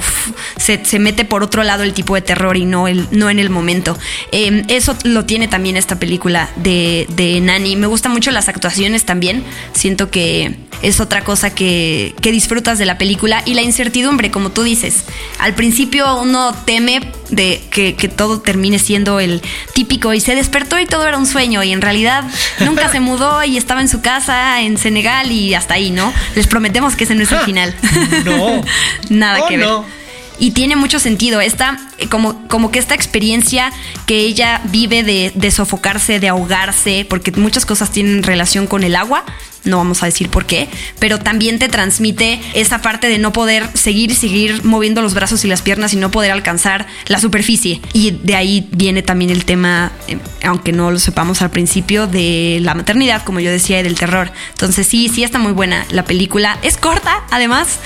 se, 0.58 1.00
mete 1.00 1.26
por 1.26 1.42
otro 1.42 1.64
lado 1.64 1.82
el 1.82 1.94
tipo 1.94 2.14
de 2.14 2.22
terror 2.22 2.56
y 2.56 2.66
no, 2.66 2.88
el, 2.88 3.08
no 3.10 3.32
en 3.32 3.40
el 3.40 3.50
momento. 3.50 3.98
Em, 4.32 4.62
eso 4.68 4.96
lo 5.06 5.26
tiene 5.26 5.48
también 5.48 5.76
esta 5.76 5.98
película 5.98 6.48
de, 6.58 7.08
de 7.16 7.42
Nani. 7.42 7.78
Me 7.78 7.88
gustan 7.88 8.12
mucho 8.12 8.30
las 8.30 8.48
actuaciones 8.48 9.06
también. 9.06 9.44
Siento 9.74 10.12
que 10.12 10.56
es 10.84 11.00
otra 11.00 11.24
cosa 11.24 11.50
que, 11.50 12.14
que 12.22 12.32
disfrutas 12.32 12.78
de 12.78 12.86
la 12.86 13.00
película 13.00 13.42
y 13.48 13.56
la 13.56 13.64
incertidumbre, 13.64 14.30
como 14.30 14.52
tú 14.52 14.62
dices. 14.62 15.06
Al 15.40 15.56
principio 15.56 16.22
uno 16.22 16.54
teme 16.66 17.12
de 17.30 17.62
que, 17.72 17.96
que, 17.96 18.08
todo 18.08 18.40
termine 18.40 18.80
siendo 18.80 19.20
el 19.20 19.42
típico 19.74 20.14
y 20.14 20.20
se 20.20 20.36
despertó 20.36 20.80
y 20.80 20.86
todo 20.86 21.08
era 21.08 21.18
un 21.18 21.26
sueño 21.26 21.64
y 21.64 21.72
en 21.72 21.82
realidad 21.82 22.24
nunca 22.60 22.90
se 22.90 23.00
mudó 23.02 23.44
y 23.44 23.58
estaba 23.58 23.82
en 23.82 23.90
su 23.90 24.02
casa 24.02 24.62
en 24.62 24.78
Senegal 24.78 25.32
y 25.32 25.54
hasta 25.54 25.76
ahí, 25.76 25.92
¿no? 25.92 26.14
Les 26.36 26.48
prometemos 26.48 26.96
que 26.96 27.06
ese 27.06 27.16
no 27.16 27.24
es 27.24 27.32
el 27.32 27.40
final. 27.40 27.76
No. 28.24 28.62
Nada 29.10 29.44
oh, 29.44 29.48
que 29.48 29.58
ver. 29.58 30.05
Y 30.40 30.52
tiene 30.52 30.76
mucho 30.76 31.00
sentido. 31.00 31.42
Esta, 31.42 31.80
eh, 31.98 32.08
como, 32.08 32.48
como 32.48 32.72
que 32.72 32.80
esta 32.80 32.96
experiencia 32.96 33.72
que 34.06 34.20
ella 34.20 34.62
vive 34.66 35.04
de, 35.04 35.32
de 35.36 35.52
sofocarse, 35.52 36.20
de 36.20 36.30
ahogarse, 36.30 37.06
porque 37.10 37.32
muchas 37.32 37.66
cosas 37.66 37.92
tienen 37.92 38.24
relación 38.24 38.68
con 38.68 38.84
el 38.84 38.96
agua, 38.96 39.26
no 39.66 39.78
vamos 39.78 40.04
a 40.04 40.06
decir 40.06 40.30
por 40.30 40.46
qué, 40.46 40.70
pero 41.00 41.20
también 41.20 41.60
te 41.60 41.68
transmite 41.68 42.40
esa 42.54 42.82
parte 42.82 43.08
de 43.08 43.18
no 43.18 43.34
poder 43.34 43.68
seguir 43.74 44.12
y 44.12 44.16
seguir 44.16 44.64
moviendo 44.64 45.02
los 45.02 45.14
brazos 45.14 45.44
y 45.44 45.48
las 45.48 45.62
piernas 45.62 45.94
y 45.94 45.98
no 45.98 46.12
poder 46.12 46.32
alcanzar 46.32 46.88
la 47.08 47.20
superficie. 47.20 47.82
Y 47.94 48.12
de 48.12 48.36
ahí 48.36 48.68
viene 48.72 49.02
también 49.02 49.32
el 49.32 49.46
tema, 49.46 49.92
eh, 50.08 50.18
aunque 50.44 50.72
no 50.72 50.92
lo 50.92 51.00
sepamos 51.00 51.42
al 51.42 51.50
principio, 51.50 52.08
de 52.08 52.60
la 52.62 52.76
maternidad, 52.76 53.24
como 53.24 53.40
yo 53.40 53.52
decía, 53.52 53.80
y 53.80 53.84
del 53.84 53.96
terror. 53.96 54.32
Entonces 54.52 54.88
sí, 54.88 55.10
sí 55.10 55.24
está 55.24 55.40
muy 55.40 55.52
buena 55.52 55.86
la 55.90 56.06
película. 56.06 56.60
Es 56.62 56.78
corta, 56.78 57.24
además 57.32 57.80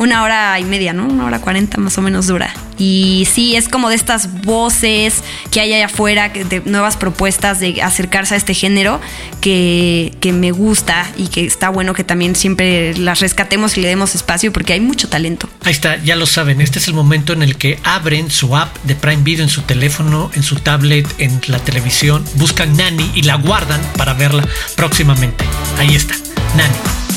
una 0.00 0.22
hora 0.22 0.58
y 0.58 0.64
media, 0.64 0.94
¿no? 0.94 1.04
Una 1.04 1.26
hora 1.26 1.40
cuarenta 1.40 1.78
más 1.78 1.98
o 1.98 2.00
menos 2.00 2.26
dura. 2.26 2.54
Y 2.78 3.28
sí, 3.30 3.54
es 3.54 3.68
como 3.68 3.90
de 3.90 3.96
estas 3.96 4.42
voces 4.42 5.22
que 5.50 5.60
hay 5.60 5.74
allá 5.74 5.86
afuera, 5.86 6.30
de 6.30 6.62
nuevas 6.64 6.96
propuestas 6.96 7.60
de 7.60 7.82
acercarse 7.82 8.32
a 8.32 8.38
este 8.38 8.54
género 8.54 8.98
que, 9.42 10.14
que 10.20 10.32
me 10.32 10.52
gusta 10.52 11.06
y 11.18 11.28
que 11.28 11.44
está 11.44 11.68
bueno 11.68 11.92
que 11.92 12.02
también 12.02 12.34
siempre 12.34 12.96
las 12.96 13.20
rescatemos 13.20 13.76
y 13.76 13.82
le 13.82 13.88
demos 13.88 14.14
espacio 14.14 14.54
porque 14.54 14.72
hay 14.72 14.80
mucho 14.80 15.10
talento. 15.10 15.50
Ahí 15.64 15.72
está, 15.72 16.02
ya 16.02 16.16
lo 16.16 16.24
saben, 16.24 16.62
este 16.62 16.78
es 16.78 16.88
el 16.88 16.94
momento 16.94 17.34
en 17.34 17.42
el 17.42 17.56
que 17.56 17.78
abren 17.84 18.30
su 18.30 18.56
app 18.56 18.74
de 18.84 18.94
Prime 18.94 19.22
Video 19.22 19.44
en 19.44 19.50
su 19.50 19.60
teléfono, 19.62 20.30
en 20.34 20.42
su 20.42 20.56
tablet, 20.56 21.06
en 21.18 21.42
la 21.48 21.58
televisión, 21.58 22.24
buscan 22.36 22.74
Nani 22.74 23.10
y 23.14 23.22
la 23.22 23.34
guardan 23.34 23.82
para 23.98 24.14
verla 24.14 24.48
próximamente. 24.76 25.44
Ahí 25.78 25.94
está, 25.94 26.14
Nani. 26.56 27.09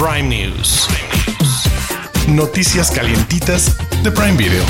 Prime 0.00 0.34
News. 0.34 0.88
Noticias 2.26 2.90
calientitas 2.90 3.76
de 4.02 4.10
Prime 4.10 4.32
Video. 4.32 4.64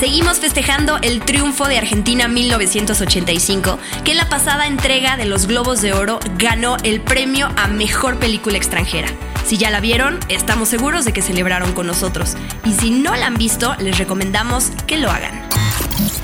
Seguimos 0.00 0.40
festejando 0.40 0.98
el 1.02 1.20
triunfo 1.20 1.68
de 1.68 1.78
Argentina 1.78 2.26
1985, 2.26 3.78
que 4.02 4.10
en 4.10 4.16
la 4.16 4.28
pasada 4.28 4.66
entrega 4.66 5.16
de 5.16 5.26
los 5.26 5.46
Globos 5.46 5.82
de 5.82 5.92
Oro 5.92 6.18
ganó 6.36 6.78
el 6.82 7.00
premio 7.00 7.48
a 7.56 7.68
Mejor 7.68 8.18
Película 8.18 8.56
Extranjera. 8.56 9.06
Si 9.46 9.56
ya 9.56 9.70
la 9.70 9.78
vieron, 9.78 10.18
estamos 10.28 10.68
seguros 10.68 11.04
de 11.04 11.12
que 11.12 11.22
celebraron 11.22 11.74
con 11.74 11.86
nosotros. 11.86 12.36
Y 12.64 12.72
si 12.72 12.90
no 12.90 13.14
la 13.14 13.26
han 13.26 13.36
visto, 13.36 13.76
les 13.78 13.98
recomendamos 13.98 14.72
que 14.88 14.98
lo 14.98 15.12
hagan. 15.12 15.48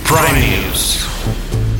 Prime 0.05 0.49
News. 0.49 1.07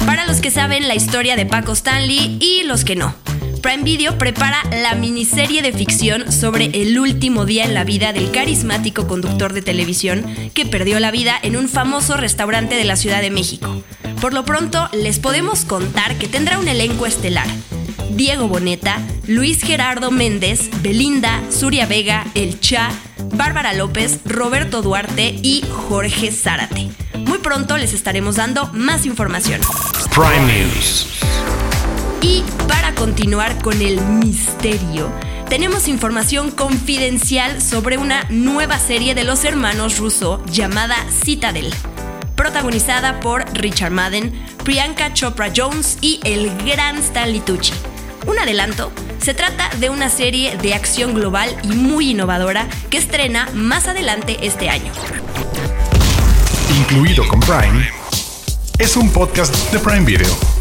Para 0.07 0.27
los 0.27 0.41
que 0.41 0.53
saben 0.53 0.87
la 0.87 0.95
historia 0.95 1.35
de 1.35 1.45
Paco 1.45 1.73
Stanley 1.73 2.39
y 2.41 2.63
los 2.63 2.85
que 2.85 2.95
no. 2.95 3.17
Prime 3.63 3.85
Video 3.85 4.19
prepara 4.19 4.61
la 4.83 4.97
miniserie 4.97 5.63
de 5.63 5.73
ficción 5.73 6.33
sobre 6.33 6.65
el 6.83 6.99
último 6.99 7.47
día 7.47 7.65
en 7.65 7.75
la 7.75 7.85
vida 7.85 8.13
del 8.13 8.33
carismático 8.33 9.07
conductor 9.07 9.53
de 9.53 9.63
televisión 9.63 10.25
que 10.53 10.67
perdió 10.67 10.99
la 10.99 11.13
vida 11.13 11.39
en 11.41 11.57
un 11.57 11.69
famoso 11.69 12.17
restaurante 12.17 12.75
de 12.75 12.85
la 12.85 12.97
Ciudad 12.97 13.21
de 13.21 13.31
México. 13.31 13.83
Por 14.21 14.35
lo 14.35 14.45
pronto, 14.45 14.89
les 14.93 15.21
podemos 15.21 15.65
contar 15.65 16.17
que 16.19 16.27
tendrá 16.27 16.59
un 16.59 16.67
elenco 16.67 17.07
estelar. 17.07 17.47
Diego 18.11 18.49
Boneta, 18.49 18.99
Luis 19.29 19.63
Gerardo 19.63 20.11
Méndez, 20.11 20.69
Belinda, 20.83 21.41
Suria 21.51 21.87
Vega, 21.87 22.27
El 22.35 22.59
Cha, 22.59 22.91
Bárbara 23.35 23.75
López, 23.75 24.19
Roberto 24.25 24.83
Duarte 24.83 25.37
y 25.41 25.63
Jorge 25.89 26.33
Zárate. 26.33 26.91
Muy 27.15 27.39
pronto 27.39 27.77
les 27.77 27.95
estaremos 27.95 28.35
dando 28.37 28.71
más 28.73 29.07
información. 29.07 29.61
Prime 30.13 30.65
News. 30.65 31.07
Y 32.23 32.45
para 32.69 32.82
continuar 33.03 33.61
con 33.61 33.83
el 33.83 34.01
misterio, 34.01 35.11
tenemos 35.49 35.89
información 35.89 36.53
confidencial 36.53 37.61
sobre 37.61 37.99
una 37.99 38.27
nueva 38.31 38.79
serie 38.79 39.17
de 39.17 39.25
los 39.25 39.45
hermanos 39.45 39.99
Russo 39.99 40.41
llamada 40.47 40.95
Citadel, 41.11 41.75
protagonizada 42.37 43.19
por 43.19 43.45
Richard 43.55 43.91
Madden, 43.91 44.33
Priyanka 44.63 45.13
Chopra 45.15 45.53
Jones 45.55 45.99
y 46.01 46.21
el 46.23 46.57
gran 46.65 46.99
Stanley 46.99 47.41
Tucci. 47.41 47.73
Un 48.29 48.39
adelanto, 48.39 48.93
se 49.21 49.35
trata 49.35 49.69
de 49.81 49.91
una 49.91 50.09
serie 50.09 50.57
de 50.59 50.73
acción 50.73 51.13
global 51.13 51.51
y 51.65 51.75
muy 51.75 52.11
innovadora 52.11 52.69
que 52.89 52.99
estrena 52.99 53.49
más 53.53 53.89
adelante 53.89 54.37
este 54.43 54.71
año. 54.71 54.93
Incluido 56.79 57.27
con 57.27 57.41
Prime, 57.41 57.91
es 58.79 58.97
un 58.97 59.11
podcast 59.11 59.53
de 59.73 59.81
Prime 59.81 60.05
Video. 60.05 60.52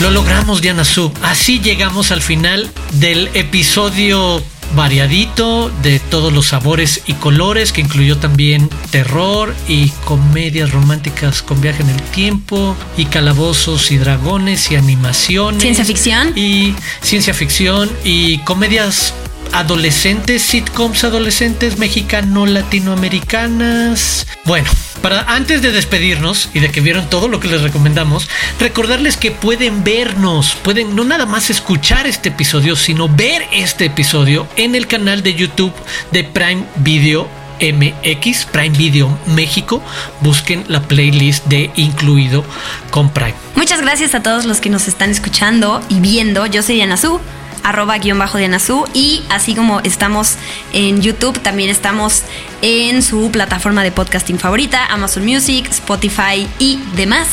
Lo 0.00 0.10
logramos, 0.10 0.62
Diana 0.62 0.84
Sub. 0.84 1.12
Así 1.22 1.60
llegamos 1.60 2.10
al 2.10 2.22
final 2.22 2.70
del 2.92 3.28
episodio 3.34 4.42
variadito 4.74 5.70
de 5.82 5.98
todos 5.98 6.32
los 6.32 6.46
sabores 6.46 7.02
y 7.06 7.14
colores 7.14 7.72
que 7.72 7.82
incluyó 7.82 8.16
también 8.16 8.70
terror 8.90 9.54
y 9.68 9.90
comedias 10.06 10.70
románticas 10.70 11.42
con 11.42 11.60
viaje 11.60 11.82
en 11.82 11.90
el 11.90 12.00
tiempo 12.00 12.76
y 12.96 13.06
calabozos 13.06 13.90
y 13.90 13.98
dragones 13.98 14.70
y 14.70 14.76
animaciones. 14.76 15.62
Ciencia 15.62 15.84
ficción. 15.84 16.32
Y 16.34 16.74
ciencia 17.02 17.34
ficción 17.34 17.90
y 18.02 18.38
comedias 18.38 19.12
adolescentes, 19.52 20.42
sitcoms 20.42 21.04
adolescentes 21.04 21.78
mexicano-latinoamericanas. 21.78 24.26
Bueno, 24.44 24.68
para 25.02 25.22
antes 25.22 25.62
de 25.62 25.72
despedirnos 25.72 26.50
y 26.54 26.60
de 26.60 26.70
que 26.70 26.80
vieron 26.80 27.10
todo 27.10 27.28
lo 27.28 27.40
que 27.40 27.48
les 27.48 27.62
recomendamos, 27.62 28.28
recordarles 28.58 29.16
que 29.16 29.30
pueden 29.30 29.84
vernos, 29.84 30.56
pueden 30.62 30.94
no 30.94 31.04
nada 31.04 31.26
más 31.26 31.50
escuchar 31.50 32.06
este 32.06 32.30
episodio, 32.30 32.76
sino 32.76 33.08
ver 33.08 33.46
este 33.52 33.86
episodio 33.86 34.46
en 34.56 34.74
el 34.74 34.86
canal 34.86 35.22
de 35.22 35.34
YouTube 35.34 35.72
de 36.12 36.24
Prime 36.24 36.64
Video 36.76 37.28
MX, 37.60 38.46
Prime 38.46 38.76
Video 38.76 39.18
México. 39.26 39.82
Busquen 40.20 40.64
la 40.68 40.82
playlist 40.82 41.46
de 41.46 41.70
Incluido 41.76 42.44
con 42.90 43.10
Prime. 43.10 43.34
Muchas 43.54 43.82
gracias 43.82 44.14
a 44.14 44.22
todos 44.22 44.46
los 44.46 44.60
que 44.60 44.70
nos 44.70 44.88
están 44.88 45.10
escuchando 45.10 45.82
y 45.88 46.00
viendo. 46.00 46.46
Yo 46.46 46.62
soy 46.62 46.76
Diana 46.76 46.96
Su 46.96 47.20
arroba 47.62 47.98
guion 47.98 48.18
bajo 48.18 48.38
de 48.38 48.46
Anazú 48.46 48.84
y 48.94 49.22
así 49.30 49.54
como 49.54 49.80
estamos 49.80 50.36
en 50.72 51.00
YouTube, 51.00 51.38
también 51.40 51.70
estamos 51.70 52.22
en 52.62 53.02
su 53.02 53.30
plataforma 53.30 53.82
de 53.82 53.92
podcasting 53.92 54.38
favorita, 54.38 54.86
Amazon 54.86 55.24
Music, 55.24 55.66
Spotify 55.70 56.48
y 56.58 56.78
demás, 56.94 57.28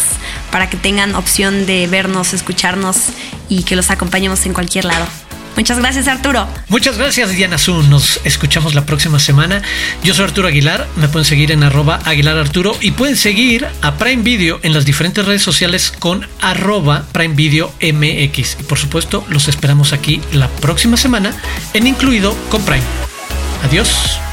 para 0.51 0.69
que 0.69 0.77
tengan 0.77 1.15
opción 1.15 1.65
de 1.65 1.87
vernos, 1.87 2.33
escucharnos 2.33 2.97
y 3.49 3.63
que 3.63 3.75
los 3.75 3.91
acompañemos 3.91 4.45
en 4.45 4.53
cualquier 4.53 4.85
lado. 4.85 5.05
Muchas 5.57 5.79
gracias, 5.79 6.07
Arturo. 6.07 6.47
Muchas 6.69 6.99
gracias, 6.99 7.31
Diana 7.31 7.57
Zun. 7.57 7.89
Nos 7.89 8.21
escuchamos 8.23 8.75
la 8.75 8.85
próxima 8.85 9.19
semana. 9.19 9.63
Yo 10.03 10.13
soy 10.13 10.25
Arturo 10.25 10.47
Aguilar. 10.47 10.87
Me 10.95 11.07
pueden 11.07 11.25
seguir 11.25 11.51
en 11.51 11.63
arroba 11.63 11.99
Aguilar 12.05 12.37
Arturo 12.37 12.77
y 12.79 12.91
pueden 12.91 13.17
seguir 13.17 13.67
a 13.81 13.95
Prime 13.95 14.21
Video 14.21 14.59
en 14.61 14.73
las 14.73 14.85
diferentes 14.85 15.25
redes 15.25 15.41
sociales 15.41 15.91
con 15.97 16.27
arroba 16.41 17.05
Prime 17.11 17.33
Video 17.33 17.73
MX. 17.81 18.57
Y 18.59 18.63
por 18.63 18.77
supuesto, 18.77 19.25
los 19.29 19.47
esperamos 19.47 19.93
aquí 19.93 20.21
la 20.31 20.47
próxima 20.47 20.95
semana 20.95 21.35
en 21.73 21.87
Incluido 21.87 22.37
con 22.49 22.63
Prime. 22.63 22.83
Adiós. 23.63 24.26